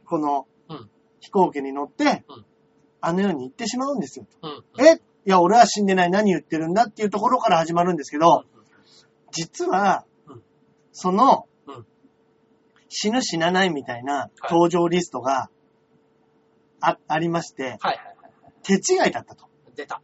[0.04, 0.57] このうん
[1.20, 2.44] 飛行機に乗って、うん
[3.00, 4.26] あの世に行ってしまうんですよ。
[4.42, 4.84] うん。
[4.84, 4.94] え？
[4.94, 6.10] いや、俺は死んでない。
[6.10, 8.42] 何言ってるんだっていうところから始まるんですけど、
[9.30, 10.42] 実はうん、
[10.90, 11.86] そのうん、
[12.88, 15.48] 死ぬ死なないみたいなはい登場リストが
[16.80, 17.96] あありまして、はいはい
[18.42, 18.52] はい。
[18.64, 19.44] 手違いだったと。
[19.76, 20.02] 出た。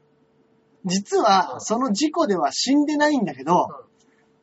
[0.84, 3.93] 実うんは、その事故では死んでないんだけど、うん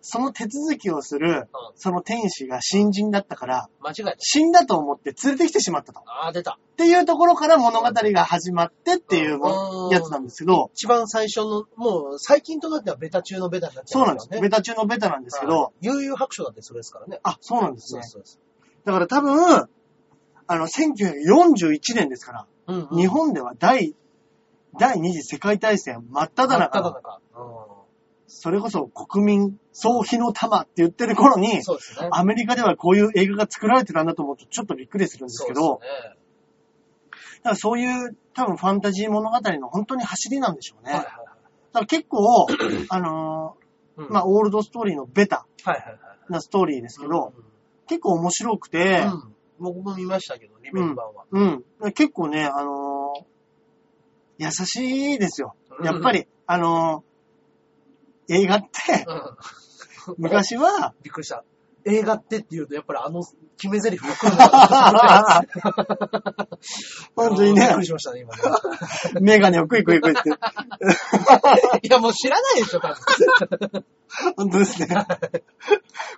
[0.01, 1.45] その手続きをする、うん。
[1.75, 4.15] その天使が新人だったから、間違えた。
[4.17, 5.99] 死んだと思って連れてきてしまったと。
[5.99, 6.59] っああ、出た。
[6.77, 9.39] ていうところから物語が始まってっていう
[9.91, 14.27] やつなんですけど、一番最初の、もう最近となってはベタ中のベタになっちゃそうなんです。
[14.29, 14.41] よね。
[14.41, 17.19] ベタ中のベタなんですけど、はい悠々白書だってそれですからね。
[17.23, 18.03] あ、そうなんですね。
[18.03, 18.39] そうそうそ
[18.85, 19.69] だから多分、
[20.47, 22.73] あの、1941年ですから、う。
[22.73, 23.95] うんうん日本では第、
[24.79, 27.19] 第二次世界大戦真っ只真っ只中の、中。
[28.39, 32.09] うそれこそ国民総火の玉って言ってる頃にん。、そうですね。
[32.11, 36.21] アメリカではこういう映画が作られてたんだと思うとちょっとびっくりするんですけど、そうです
[37.39, 41.05] だからそういう多分ファンタジー物語の本当に走りなんでしょうね。
[41.87, 42.47] 結構、
[42.89, 43.55] あの
[43.97, 45.97] うんーまあ、オールドストーリーのベタはいはいはい。
[46.29, 47.43] なストーリーですけど、うん
[47.87, 51.25] 結構面白くて、うん僕も見ましたけど、リメイク版は。
[51.29, 51.63] うん。
[51.93, 53.23] 結構ね、あのー
[54.37, 55.55] 優しいですよ。
[55.83, 57.10] やっぱり、あのー
[58.31, 59.05] 映画って、
[60.07, 60.15] うん。
[60.17, 61.43] 昔は、びっくりした。
[61.83, 63.23] 映画ってって言うと、やっぱりあの
[63.57, 66.59] 決め台詞が来るのかと
[67.15, 68.41] 本当にねびっくり、しましたね、今ね。
[69.19, 70.29] メガネをクイクイクイって、
[71.81, 73.85] いや、もう知らないでしょ、多分。
[74.37, 74.87] 本当ですね。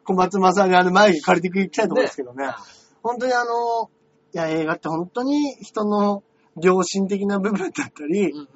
[0.04, 2.54] 小松正があの前に借りていきたいところですけどね。
[3.02, 3.90] 本当にあの、
[4.34, 6.24] いや、映画って本当に人の
[6.62, 8.48] 良心的な部分だったり、うんうん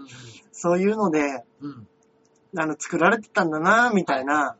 [0.59, 1.87] そういうので、うん。
[2.53, 2.59] うん。
[2.59, 4.57] あの、作られてたんだな、みたいな。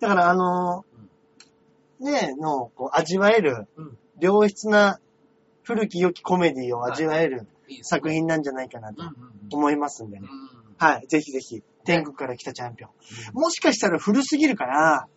[0.00, 0.84] だからあの、
[2.00, 5.00] ねえ、の、こう、味わえるうん、良質な
[5.62, 7.46] 古き良きコメディを味わえる
[7.82, 9.02] 作品なんじゃないかなと
[9.52, 10.28] 思いますんでね。
[10.30, 10.58] うん。
[10.78, 12.90] はい、ぜひぜひ、天国から来たチャンピオン。
[13.34, 15.08] もしかしたら古すぎるから、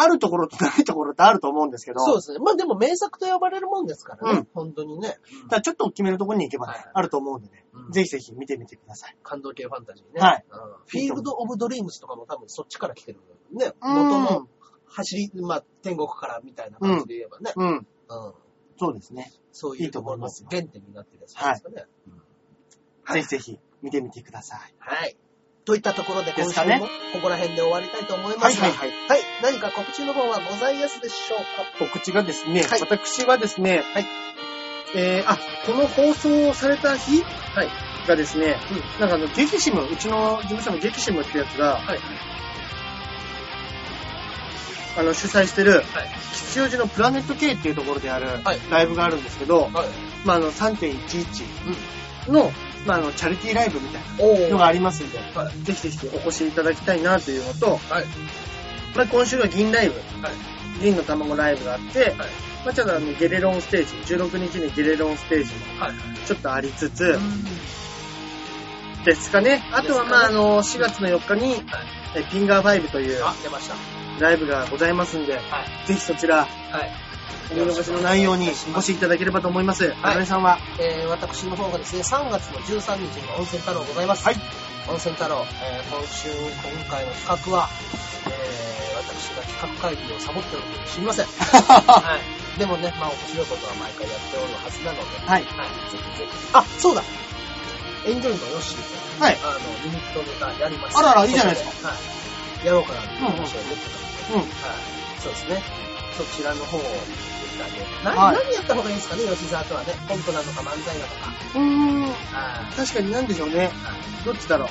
[0.00, 2.38] あるところとないところってあると思うんですけど、そうですね。
[2.38, 4.38] まあでも名作と呼ばれるもんですからね。
[4.38, 5.08] うん本当にね。
[5.08, 9.16] だからちょっと大きめのところに行けばね、はいあると思うんでね、うんぜひぜひ見てみてください。
[9.22, 10.20] 感動系ファンタジーね。
[10.20, 10.58] はいうん。
[10.86, 13.20] フィールド・オブ・ドリームスとかも多分そっちから来てる。
[13.52, 13.72] ね。
[13.80, 14.48] うん元の
[14.86, 17.52] 走り、まあ天国からみたいな感じで言えばね。
[17.56, 17.84] うん、うん。
[18.78, 19.32] そうですね。
[19.52, 21.86] そういうところのいいと思いますよ原点になってるやつですかね。
[22.06, 22.22] うん
[23.14, 24.74] ぜひぜひ見てみてください。
[24.78, 25.16] はい。
[25.68, 28.98] といったところで今週もここら辺で終わりたいと思いますが、はいはいはい。
[29.10, 29.20] はい。
[29.42, 31.38] 何か告知の方はございますでしょう
[31.78, 31.84] か？
[31.92, 34.06] 告知がですね、はい私はですね、はい
[34.96, 37.22] えー、あ、この放送された日
[37.54, 37.68] はい。
[38.08, 38.56] がですね、
[38.98, 41.98] なんかあの、ゲキシム、うちの事務所のゲキシムってやつが、はい。
[44.96, 45.84] あの、主催してる、はい。
[46.32, 49.72] 吉祥寺のプラネット K っていうところであるはいライブがあるんですけど、はい。
[50.24, 52.50] まあ、あの、3.11の、
[52.88, 55.64] まあ、あの、チャリティーライブみたいおなのがありますんで、はい。
[55.64, 58.04] ぜひぜひお越しいただきたいなというのと、はい。
[58.96, 60.82] まあ、今週は銀ライブ、はい。
[60.82, 62.16] 銀の卵ライブがあって、はい。
[62.64, 65.92] まあ、ちょっとあの、ゲレロンステージ、16日にゲレロンステージもはい。
[66.26, 67.44] ちょっとありつつ、うん
[69.04, 69.62] ですかね。
[69.72, 71.62] あとは、まあ、あの、4月の4日に、
[72.16, 73.76] えピンガー5というあ、出ました。
[74.20, 75.42] ライブがございますんで、はい。
[75.86, 77.07] ぜひそちら、はい。
[77.50, 79.88] お見逃しのないようにお越しいただければと思います。
[80.02, 84.24] 中根さんは、えー、私の方がですね、3月の13日に温泉太郎ございます。
[84.24, 84.36] はい。
[84.88, 87.68] 温泉太郎、えー、今週、今回の企画は、
[88.24, 91.26] えー、私が企画会議をサボっておるかもしれません。
[91.88, 92.18] は
[92.56, 92.58] い。
[92.58, 95.44] でもね、まあ面白いことは毎回やっておるはずなので、はい。
[95.44, 95.68] はい。
[95.92, 96.32] ぜひぜひ。
[96.52, 97.02] あ、そうだ
[98.06, 99.38] エンジョイのヨッシーと、はい。
[99.42, 100.98] あの、ユニットネタやります。
[100.98, 101.88] あららいいじゃないですか。
[101.88, 102.66] はい。
[102.66, 103.56] やろうかなって話を言って
[104.28, 104.40] たので、うん。
[104.40, 104.48] はい。
[105.22, 105.87] そうですね。
[106.18, 109.94] そちらの方を言ってあげな、はい何やった方がいいんですかね、吉沢とはね。
[110.08, 111.30] コントなのか漫才なのか。
[111.54, 112.02] うーん。
[112.02, 112.74] はい。
[112.74, 113.58] 確かになんでしょうね。
[113.58, 114.68] はいどっちだろう。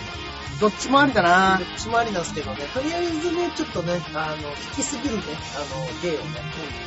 [0.59, 5.21] どっちもありだなどっちもありなんですけどね、とりあえずね、ちょっとね、あの、引きすぎるね、
[5.55, 6.41] あの、芸をね、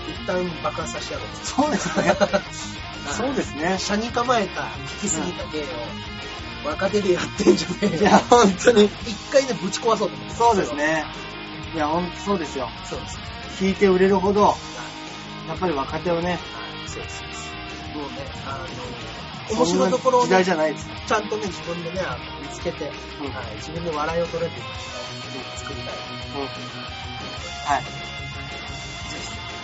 [0.09, 1.47] 一旦爆発させてやろうと。
[1.47, 2.17] そうですね。
[3.17, 3.79] そうですね。
[3.79, 4.63] 車に構えた、
[5.03, 5.65] 引きすぎた芸を、
[6.67, 8.01] 若手でやってんじゃねえよ。
[8.01, 8.85] いや、本当に。
[8.85, 10.35] 一回ね、ぶち壊そうと思って。
[10.35, 10.75] そうです。
[10.75, 11.07] ね。
[11.75, 12.69] いや、ほんとそうですよ。
[12.85, 13.19] そうです。
[13.61, 14.71] 弾いて売れるほど、はい
[15.51, 16.39] やっぱり若手をね、
[16.87, 17.23] そうです。
[17.93, 18.65] もうね、あ
[19.51, 20.89] の、面白いところをそんな時代ね、じゃないです。
[21.09, 23.33] ちゃんとね、自分でね、あの見つけて、うん。
[23.35, 25.95] はい、自分で笑いを取れるよう作りたい。
[25.95, 26.47] うん
[27.67, 27.83] はい。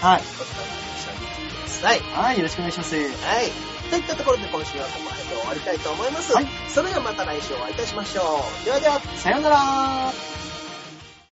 [0.03, 0.21] はい。
[0.21, 1.13] お疲れ様でした。
[1.13, 2.01] 見てください。
[2.01, 2.97] はい、よろしくお願いします。
[2.97, 3.07] はい。
[3.91, 6.35] といったところで今週はここら辺で終わりたいと思います。
[6.35, 8.65] はいそれではまた来週お会いいたしましょう。
[8.65, 9.01] ではでは。
[9.17, 10.13] さようなら